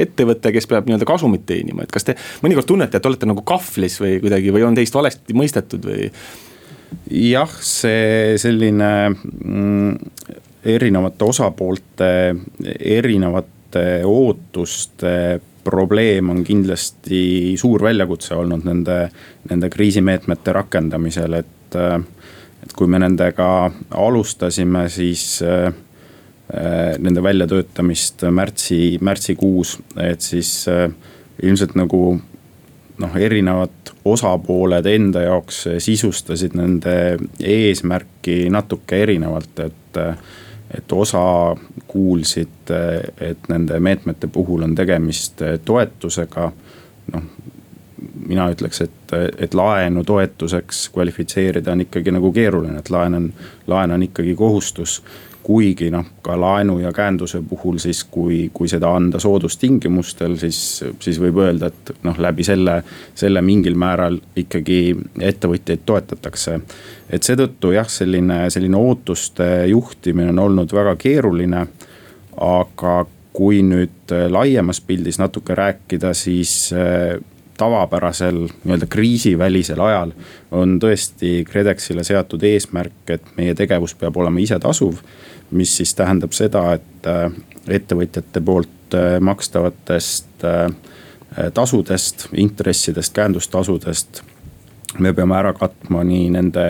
ettevõte, 0.03 0.53
kes 0.53 0.69
peab 0.69 0.89
nii-öelda 0.89 1.09
kasumit 1.09 1.47
teenima, 1.49 1.87
et 1.87 1.95
kas 1.95 2.05
te 2.05 2.17
mõnikord 2.45 2.69
tunnete, 2.69 3.01
et 3.01 3.09
olete 3.09 3.29
nagu 3.29 3.45
kahvlis 3.47 3.97
või 4.03 4.19
kuidagi 4.21 4.53
või 4.53 4.67
on 4.69 4.77
teist 4.77 4.97
valesti 4.99 5.37
mõistetud 5.37 5.89
või? 5.89 6.11
jah, 7.13 7.49
see 7.65 8.37
selline 8.41 8.91
mm, 9.09 10.35
erinevate 10.69 11.25
osapoolte 11.25 12.09
erinevat 12.77 13.55
erinevate 13.75 14.05
ootuste 14.05 15.41
probleem 15.63 16.29
on 16.29 16.43
kindlasti 16.43 17.55
suur 17.57 17.83
väljakutse 17.83 18.35
olnud 18.35 18.63
nende, 18.65 19.09
nende 19.49 19.69
kriisimeetmete 19.69 20.53
rakendamisel, 20.53 21.33
et. 21.33 21.75
et 21.75 22.73
kui 22.75 22.87
me 22.87 22.99
nendega 22.99 23.71
alustasime, 23.91 24.89
siis 24.89 25.41
äh, 25.41 25.73
nende 26.99 27.21
väljatöötamist 27.23 28.25
märtsi, 28.31 28.97
märtsikuus, 29.01 29.77
et 29.97 30.21
siis 30.21 30.67
äh, 30.67 30.89
ilmselt 31.41 31.75
nagu 31.75 32.19
noh, 32.99 33.15
erinevad 33.15 33.93
osapooled 34.05 34.85
enda 34.85 35.21
jaoks 35.21 35.67
sisustasid 35.79 36.57
nende 36.59 37.17
eesmärki 37.39 38.49
natuke 38.49 39.01
erinevalt, 39.03 39.59
et 39.59 40.01
et 40.77 40.91
osa 40.91 41.55
kuulsid, 41.87 42.71
et 43.21 43.49
nende 43.49 43.79
meetmete 43.79 44.27
puhul 44.27 44.63
on 44.67 44.75
tegemist 44.75 45.41
toetusega. 45.65 46.51
noh, 47.13 47.23
mina 48.27 48.45
ütleks, 48.53 48.81
et, 48.85 49.13
et 49.37 49.53
laenu 49.53 50.03
toetuseks 50.03 50.89
kvalifitseerida 50.93 51.71
on 51.71 51.81
ikkagi 51.81 52.11
nagu 52.13 52.31
keeruline, 52.31 52.79
et 52.79 52.89
laen 52.93 53.17
on, 53.17 53.31
laen 53.67 53.91
on 53.91 54.03
ikkagi 54.03 54.35
kohustus 54.35 55.01
kuigi 55.43 55.89
noh, 55.91 56.05
ka 56.21 56.35
laenu 56.39 56.79
ja 56.79 56.91
käenduse 56.93 57.41
puhul 57.49 57.79
siis, 57.81 58.03
kui, 58.11 58.49
kui 58.53 58.69
seda 58.69 58.91
anda 58.95 59.19
soodustingimustel, 59.19 60.35
siis, 60.37 60.59
siis 60.99 61.19
võib 61.21 61.39
öelda, 61.43 61.71
et 61.71 61.93
noh, 62.05 62.17
läbi 62.21 62.45
selle, 62.45 62.79
selle 63.17 63.41
mingil 63.45 63.77
määral 63.79 64.19
ikkagi 64.37 64.79
ettevõtjaid 65.31 65.85
toetatakse. 65.85 66.59
et 67.09 67.23
seetõttu 67.23 67.71
jah, 67.73 67.89
selline, 67.89 68.49
selline 68.49 68.77
ootuste 68.77 69.49
juhtimine 69.71 70.29
on 70.35 70.39
olnud 70.47 70.73
väga 70.73 70.95
keeruline. 70.95 71.67
aga 72.39 73.05
kui 73.33 73.63
nüüd 73.63 74.11
laiemas 74.29 74.81
pildis 74.81 75.19
natuke 75.19 75.55
rääkida, 75.55 76.13
siis 76.13 76.73
tavapärasel 77.59 78.45
nii-öelda 78.47 78.87
kriisivälisel 78.89 79.81
ajal 79.83 80.13
on 80.55 80.77
tõesti 80.79 81.43
KredExile 81.47 82.05
seatud 82.07 82.43
eesmärk, 82.47 83.03
et 83.11 83.35
meie 83.37 83.55
tegevus 83.57 83.93
peab 83.99 84.17
olema 84.17 84.39
isetasuv 84.39 85.03
mis 85.51 85.77
siis 85.77 85.95
tähendab 85.95 86.33
seda, 86.35 86.73
et 86.73 87.07
äh, 87.07 87.31
ettevõtjate 87.67 88.41
poolt 88.45 88.95
äh, 88.97 89.17
makstavatest 89.21 90.45
äh, 90.45 90.67
tasudest, 91.53 92.27
intressidest, 92.33 93.13
käendustasudest. 93.13 94.21
me 94.99 95.13
peame 95.13 95.35
ära 95.37 95.53
katma 95.53 96.03
nii 96.03 96.29
nende 96.33 96.63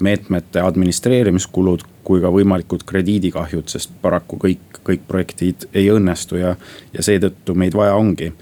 meetmete 0.00 0.60
administreerimiskulud 0.60 1.82
kui 2.04 2.20
ka 2.20 2.30
võimalikud 2.32 2.82
krediidikahjud, 2.88 3.68
sest 3.68 3.90
paraku 4.02 4.38
kõik, 4.40 4.80
kõik 4.84 5.04
projektid 5.08 5.68
ei 5.74 5.90
õnnestu 5.92 6.40
ja, 6.40 6.54
ja 6.92 7.02
seetõttu 7.04 7.54
meid 7.54 7.76
vaja 7.76 7.94
ongi 7.94 8.32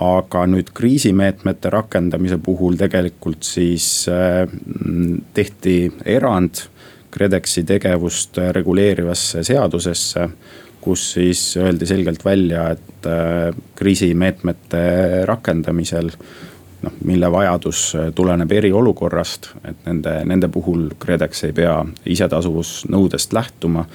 aga 0.00 0.46
nüüd 0.50 0.72
kriisimeetmete 0.74 1.70
rakendamise 1.70 2.38
puhul 2.42 2.78
tegelikult 2.80 3.46
siis 3.46 4.08
tehti 5.34 5.76
erand 6.04 6.64
KredExi 7.14 7.62
tegevust 7.68 8.40
reguleerivasse 8.56 9.44
seadusesse 9.46 10.28
kus 10.84 11.04
siis 11.16 11.42
öeldi 11.56 11.86
selgelt 11.88 12.24
välja, 12.24 12.68
et 12.74 13.08
äh, 13.08 13.54
kriisimeetmete 13.78 14.84
rakendamisel 15.28 16.10
noh, 16.84 16.92
mille 17.04 17.30
vajadus 17.32 17.80
tuleneb 18.14 18.52
eriolukorrast, 18.52 19.50
et 19.64 19.86
nende, 19.86 20.12
nende 20.28 20.48
puhul 20.52 20.90
KredEx 21.00 21.46
ei 21.48 21.56
pea 21.56 21.78
isetasuvusnõudest 22.16 23.32
lähtuma. 23.32 23.86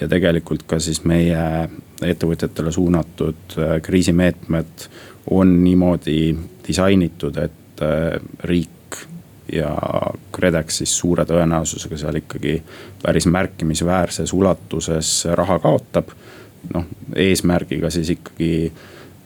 ja 0.00 0.08
tegelikult 0.08 0.62
ka 0.66 0.78
siis 0.78 1.02
meie 1.04 1.68
ettevõtjatele 2.02 2.72
suunatud 2.72 3.58
äh, 3.58 3.78
kriisimeetmed 3.82 4.88
on 5.30 5.64
niimoodi 5.64 6.36
disainitud, 6.68 7.36
et 7.36 7.82
äh, 7.82 8.20
riik 8.44 8.70
ja 9.52 9.72
KredEx 10.32 10.82
siis 10.82 10.92
suure 10.98 11.24
tõenäosusega 11.24 11.98
seal 11.98 12.20
ikkagi 12.20 12.58
päris 13.02 13.26
märkimisväärses 13.26 14.32
ulatuses 14.32 15.24
raha 15.34 15.58
kaotab. 15.58 16.12
noh, 16.74 16.84
eesmärgiga 17.16 17.90
siis 17.90 18.10
ikkagi 18.10 18.72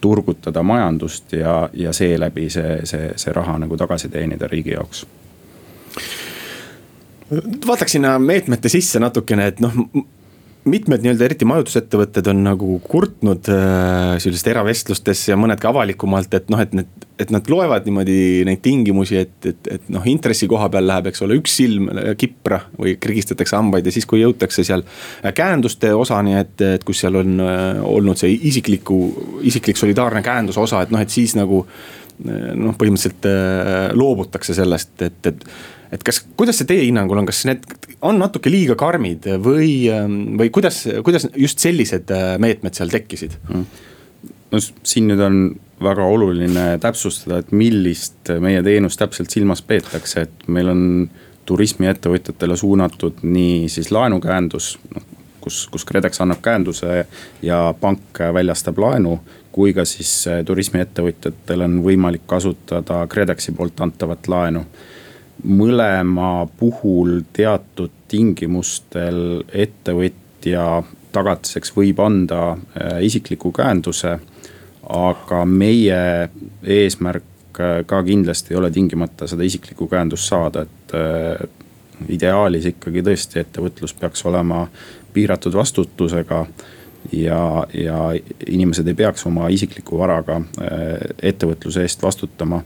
turgutada 0.02 0.62
majandust 0.66 1.32
ja, 1.32 1.68
ja 1.72 1.92
seeläbi 1.94 2.50
see, 2.50 2.80
see, 2.84 3.12
see 3.16 3.32
raha 3.32 3.54
nagu 3.62 3.76
tagasi 3.78 4.10
teenida 4.12 4.50
riigi 4.50 4.74
jaoks. 4.74 5.06
Vaataks 7.66 7.94
sinna 7.96 8.18
meetmete 8.18 8.68
sisse 8.68 9.00
natukene, 9.00 9.46
et 9.52 9.62
noh 9.62 9.78
mitmed 10.68 11.02
nii-öelda 11.02 11.26
eriti 11.26 11.46
majutusettevõtted 11.48 12.28
on 12.30 12.42
nagu 12.44 12.76
kurtnud 12.86 13.48
äh, 13.50 14.12
sellistes 14.22 14.52
eravestlustes 14.52 15.24
ja 15.30 15.38
mõned 15.38 15.58
ka 15.62 15.72
avalikumalt, 15.72 16.34
et 16.38 16.52
noh, 16.52 16.60
et 16.62 16.74
need, 16.76 17.06
et 17.22 17.32
nad 17.34 17.48
loevad 17.50 17.86
niimoodi 17.88 18.18
neid 18.46 18.62
tingimusi, 18.62 19.18
et, 19.24 19.34
et, 19.48 19.70
et 19.76 19.88
noh, 19.92 20.04
intressi 20.10 20.46
koha 20.50 20.68
peal 20.72 20.86
läheb, 20.86 21.10
eks 21.10 21.24
ole, 21.26 21.38
üks 21.40 21.56
silm 21.58 21.90
kipra 22.18 22.60
või 22.78 22.94
krigistatakse 23.02 23.58
hambaid 23.58 23.88
ja 23.88 23.94
siis, 23.94 24.06
kui 24.08 24.22
jõutakse 24.22 24.64
seal 24.66 24.86
käenduste 25.34 25.90
osani, 25.98 26.36
et, 26.38 26.54
et 26.76 26.86
kus 26.86 27.02
seal 27.02 27.18
on 27.22 27.42
äh, 27.42 27.82
olnud 27.82 28.22
see 28.22 28.30
isikliku, 28.52 29.00
isiklik 29.48 29.80
solidaarne 29.80 30.22
käenduse 30.22 30.62
osa, 30.62 30.84
et 30.86 30.94
noh, 30.94 31.02
et 31.02 31.10
siis 31.10 31.34
nagu 31.38 31.64
äh, 31.66 32.52
noh, 32.54 32.78
põhimõtteliselt 32.78 33.26
äh, 33.26 33.88
loobutakse 33.98 34.54
sellest, 34.54 34.94
et, 35.02 35.26
et 35.26 35.46
et 35.92 36.04
kas, 36.06 36.22
kuidas 36.38 36.60
see 36.60 36.68
teie 36.68 36.86
hinnangul 36.86 37.20
on, 37.20 37.28
kas 37.28 37.44
need 37.48 37.66
on 38.02 38.18
natuke 38.20 38.50
liiga 38.52 38.76
karmid 38.80 39.28
või, 39.44 39.72
ähm, 39.92 40.38
või 40.40 40.52
kuidas, 40.54 40.84
kuidas 41.04 41.28
just 41.36 41.62
sellised 41.62 42.12
äh, 42.14 42.34
meetmed 42.42 42.78
seal 42.78 42.92
tekkisid 42.92 43.36
mm.? 43.42 43.66
no 44.52 44.62
siin 44.62 45.10
nüüd 45.10 45.22
on 45.24 45.42
väga 45.82 46.06
oluline 46.06 46.66
täpsustada, 46.82 47.40
et 47.42 47.52
millist 47.56 48.30
meie 48.40 48.62
teenust 48.62 49.00
täpselt 49.00 49.32
silmas 49.34 49.64
peetakse, 49.66 50.28
et 50.28 50.44
meil 50.52 50.70
on 50.70 50.82
turismiettevõtjatele 51.48 52.54
suunatud 52.56 53.24
nii 53.26 53.66
siis 53.72 53.90
laenukäendus, 53.90 54.76
noh 54.94 55.08
kus, 55.42 55.66
kus 55.72 55.84
KredEx 55.88 56.22
annab 56.22 56.42
käenduse 56.42 57.04
ja 57.42 57.62
pank 57.80 58.20
väljastab 58.34 58.78
laenu. 58.78 59.20
kui 59.52 59.74
ka 59.76 59.84
siis 59.84 60.10
äh, 60.30 60.38
turismiettevõtjatel 60.48 61.60
on 61.66 61.74
võimalik 61.84 62.22
kasutada 62.26 63.02
KredExi 63.06 63.52
poolt 63.52 63.82
antavat 63.84 64.28
laenu 64.32 64.62
mõlema 65.42 66.46
puhul 66.58 67.22
teatud 67.32 67.90
tingimustel 68.08 69.42
ettevõtja 69.48 70.82
tagatiseks 71.12 71.72
võib 71.76 72.00
anda 72.02 72.52
äh, 72.52 73.00
isikliku 73.04 73.52
käenduse. 73.52 74.18
aga 74.92 75.44
meie 75.46 76.28
eesmärk 76.62 77.60
äh, 77.60 77.84
ka 77.86 78.02
kindlasti 78.02 78.54
ei 78.54 78.58
ole 78.58 78.70
tingimata 78.70 79.26
seda 79.26 79.42
isiklikku 79.42 79.86
käendust 79.88 80.28
saada, 80.28 80.62
et 80.62 80.94
äh, 80.94 81.48
ideaalis 82.08 82.66
ikkagi 82.66 83.02
tõesti 83.02 83.40
ettevõtlus 83.40 83.94
peaks 83.94 84.24
olema 84.26 84.66
piiratud 85.12 85.54
vastutusega 85.54 86.46
ja, 87.12 87.66
ja 87.74 87.98
inimesed 88.46 88.88
ei 88.88 88.94
peaks 88.94 89.26
oma 89.26 89.48
isikliku 89.48 89.98
varaga 89.98 90.40
ettevõtluse 91.22 91.82
eest 91.82 92.02
vastutama 92.02 92.62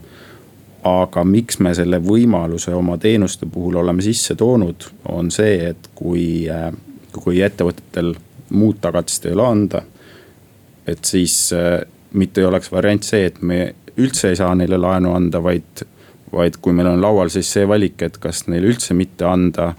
aga 0.87 1.23
miks 1.27 1.59
me 1.63 1.73
selle 1.77 1.99
võimaluse 2.03 2.73
oma 2.75 2.97
teenuste 3.01 3.47
puhul 3.51 3.79
oleme 3.81 4.03
sisse 4.05 4.35
toonud, 4.35 4.87
on 5.13 5.31
see, 5.33 5.71
et 5.71 5.89
kui, 5.95 6.47
äh, 6.51 6.71
kui 7.15 7.41
ettevõtetel 7.45 8.13
muud 8.57 8.79
tagatist 8.81 9.25
ei 9.25 9.35
ole 9.37 9.47
anda. 9.47 9.83
et 10.87 11.03
siis 11.05 11.51
äh, 11.53 11.81
mitte 12.13 12.41
ei 12.41 12.45
oleks 12.47 12.71
variant 12.71 13.03
see, 13.03 13.25
et 13.27 13.41
me 13.41 13.73
üldse 13.97 14.29
ei 14.29 14.37
saa 14.39 14.53
neile 14.55 14.77
laenu 14.79 15.11
anda, 15.13 15.41
vaid, 15.43 15.83
vaid 16.31 16.57
kui 16.61 16.73
meil 16.73 16.87
on 16.93 17.01
laual 17.01 17.29
siis 17.33 17.49
see 17.51 17.67
valik, 17.67 18.01
et 18.01 18.17
kas 18.23 18.45
neile 18.47 18.69
üldse 18.71 18.95
mitte 18.95 19.25
anda 19.27 19.73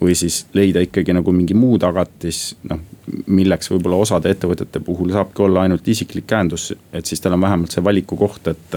või 0.00 0.14
siis 0.16 0.46
leida 0.56 0.80
ikkagi 0.80 1.12
nagu 1.12 1.32
mingi 1.32 1.54
muu 1.54 1.78
tagatis, 1.78 2.54
noh 2.68 2.80
milleks 3.26 3.70
võib-olla 3.70 4.00
osade 4.04 4.30
ettevõtete 4.30 4.80
puhul 4.84 5.10
saabki 5.12 5.42
olla 5.42 5.64
ainult 5.64 5.88
isiklik 5.88 6.26
käendus. 6.30 6.74
et 6.92 7.06
siis 7.06 7.20
tal 7.20 7.32
on 7.32 7.40
vähemalt 7.40 7.70
see 7.70 7.84
valikukoht, 7.84 8.48
et, 8.48 8.76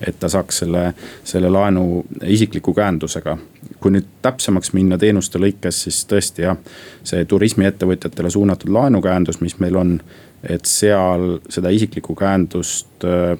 et 0.00 0.18
ta 0.20 0.28
saaks 0.28 0.62
selle, 0.62 0.82
selle 1.24 1.50
laenu 1.50 2.04
isikliku 2.24 2.74
käendusega. 2.74 3.38
kui 3.80 3.92
nüüd 3.94 4.08
täpsemaks 4.22 4.72
minna 4.76 4.98
teenuste 4.98 5.38
lõikes, 5.38 5.84
siis 5.86 6.02
tõesti 6.08 6.44
jah, 6.44 6.56
see 7.04 7.24
turismiettevõtjatele 7.24 8.30
suunatud 8.30 8.72
laenukäendus, 8.72 9.40
mis 9.40 9.58
meil 9.58 9.76
on, 9.76 9.94
et 10.42 10.64
seal 10.68 11.38
seda 11.48 11.72
isiklikku 11.72 12.14
käendust 12.14 13.04
äh, 13.04 13.38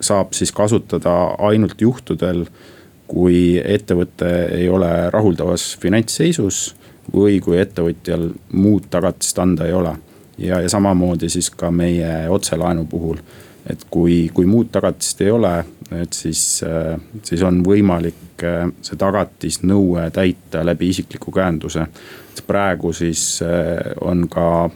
saab 0.00 0.34
siis 0.34 0.52
kasutada 0.52 1.14
ainult 1.38 1.80
juhtudel 1.80 2.46
kui 3.08 3.56
ettevõte 3.64 4.28
ei 4.58 4.68
ole 4.68 4.90
rahuldavas 5.10 5.72
finantsseisus 5.80 6.74
või 7.14 7.40
kui 7.40 7.58
ettevõtjal 7.58 8.28
muud 8.52 8.88
tagatist 8.90 9.38
anda 9.38 9.66
ei 9.66 9.72
ole. 9.72 9.96
ja, 10.38 10.60
ja 10.60 10.68
samamoodi 10.68 11.28
siis 11.28 11.50
ka 11.50 11.70
meie 11.70 12.28
otselaenu 12.30 12.84
puhul, 12.86 13.16
et 13.66 13.84
kui, 13.90 14.28
kui 14.34 14.46
muud 14.46 14.68
tagatist 14.72 15.20
ei 15.20 15.30
ole, 15.30 15.64
et 15.90 16.12
siis, 16.12 16.60
siis 17.22 17.42
on 17.42 17.62
võimalik 17.64 18.44
eh, 18.44 18.68
see 18.82 18.96
tagatisnõue 19.00 20.10
täita 20.14 20.64
läbi 20.66 20.88
isikliku 20.92 21.32
käenduse. 21.32 21.86
praegu 22.46 22.92
siis 22.92 23.42
eh, 23.42 23.92
on 24.00 24.28
ka 24.28 24.70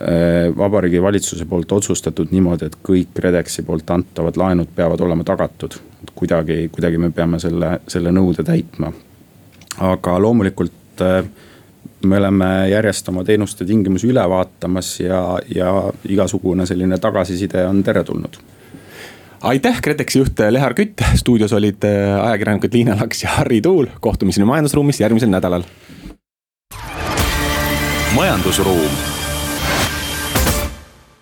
eh, 0.00 0.56
Vabariigi 0.56 1.02
Valitsuse 1.02 1.44
poolt 1.44 1.72
otsustatud 1.72 2.32
niimoodi, 2.32 2.66
et 2.66 2.76
kõik 2.82 3.14
KredExi 3.14 3.62
poolt 3.62 3.90
antavad 3.90 4.36
laenud 4.36 4.68
peavad 4.74 5.00
olema 5.00 5.24
tagatud. 5.24 5.78
Kuidagi, 6.14 6.68
kuidagi 6.72 6.98
me 6.98 7.10
peame 7.10 7.40
selle, 7.42 7.78
selle 7.88 8.12
nõude 8.14 8.44
täitma. 8.46 8.92
aga 9.84 10.18
loomulikult 10.22 11.02
äh, 11.02 11.24
me 12.06 12.18
oleme 12.18 12.50
järjest 12.70 13.08
oma 13.08 13.24
teenuste 13.24 13.64
tingimusi 13.64 14.08
üle 14.12 14.22
vaatamas 14.30 15.00
ja, 15.00 15.38
ja 15.54 15.70
igasugune 16.08 16.66
selline 16.66 16.98
tagasiside 16.98 17.66
on 17.66 17.82
teretulnud 17.82 18.38
aitäh, 19.44 19.80
KredExi 19.82 20.18
juht 20.18 20.40
Lehar 20.50 20.74
Kütt, 20.74 21.02
stuudios 21.20 21.52
olid 21.52 21.84
äh, 21.84 22.26
ajakirjanikud 22.26 22.74
Liina 22.74 22.96
Laks 23.00 23.22
ja 23.22 23.34
Harri 23.36 23.60
Tuul, 23.60 23.90
kohtumiseni 24.00 24.46
majandusruumis 24.48 25.00
järgmisel 25.00 25.32
nädalal. 25.32 25.66
majandusruum 28.14 29.13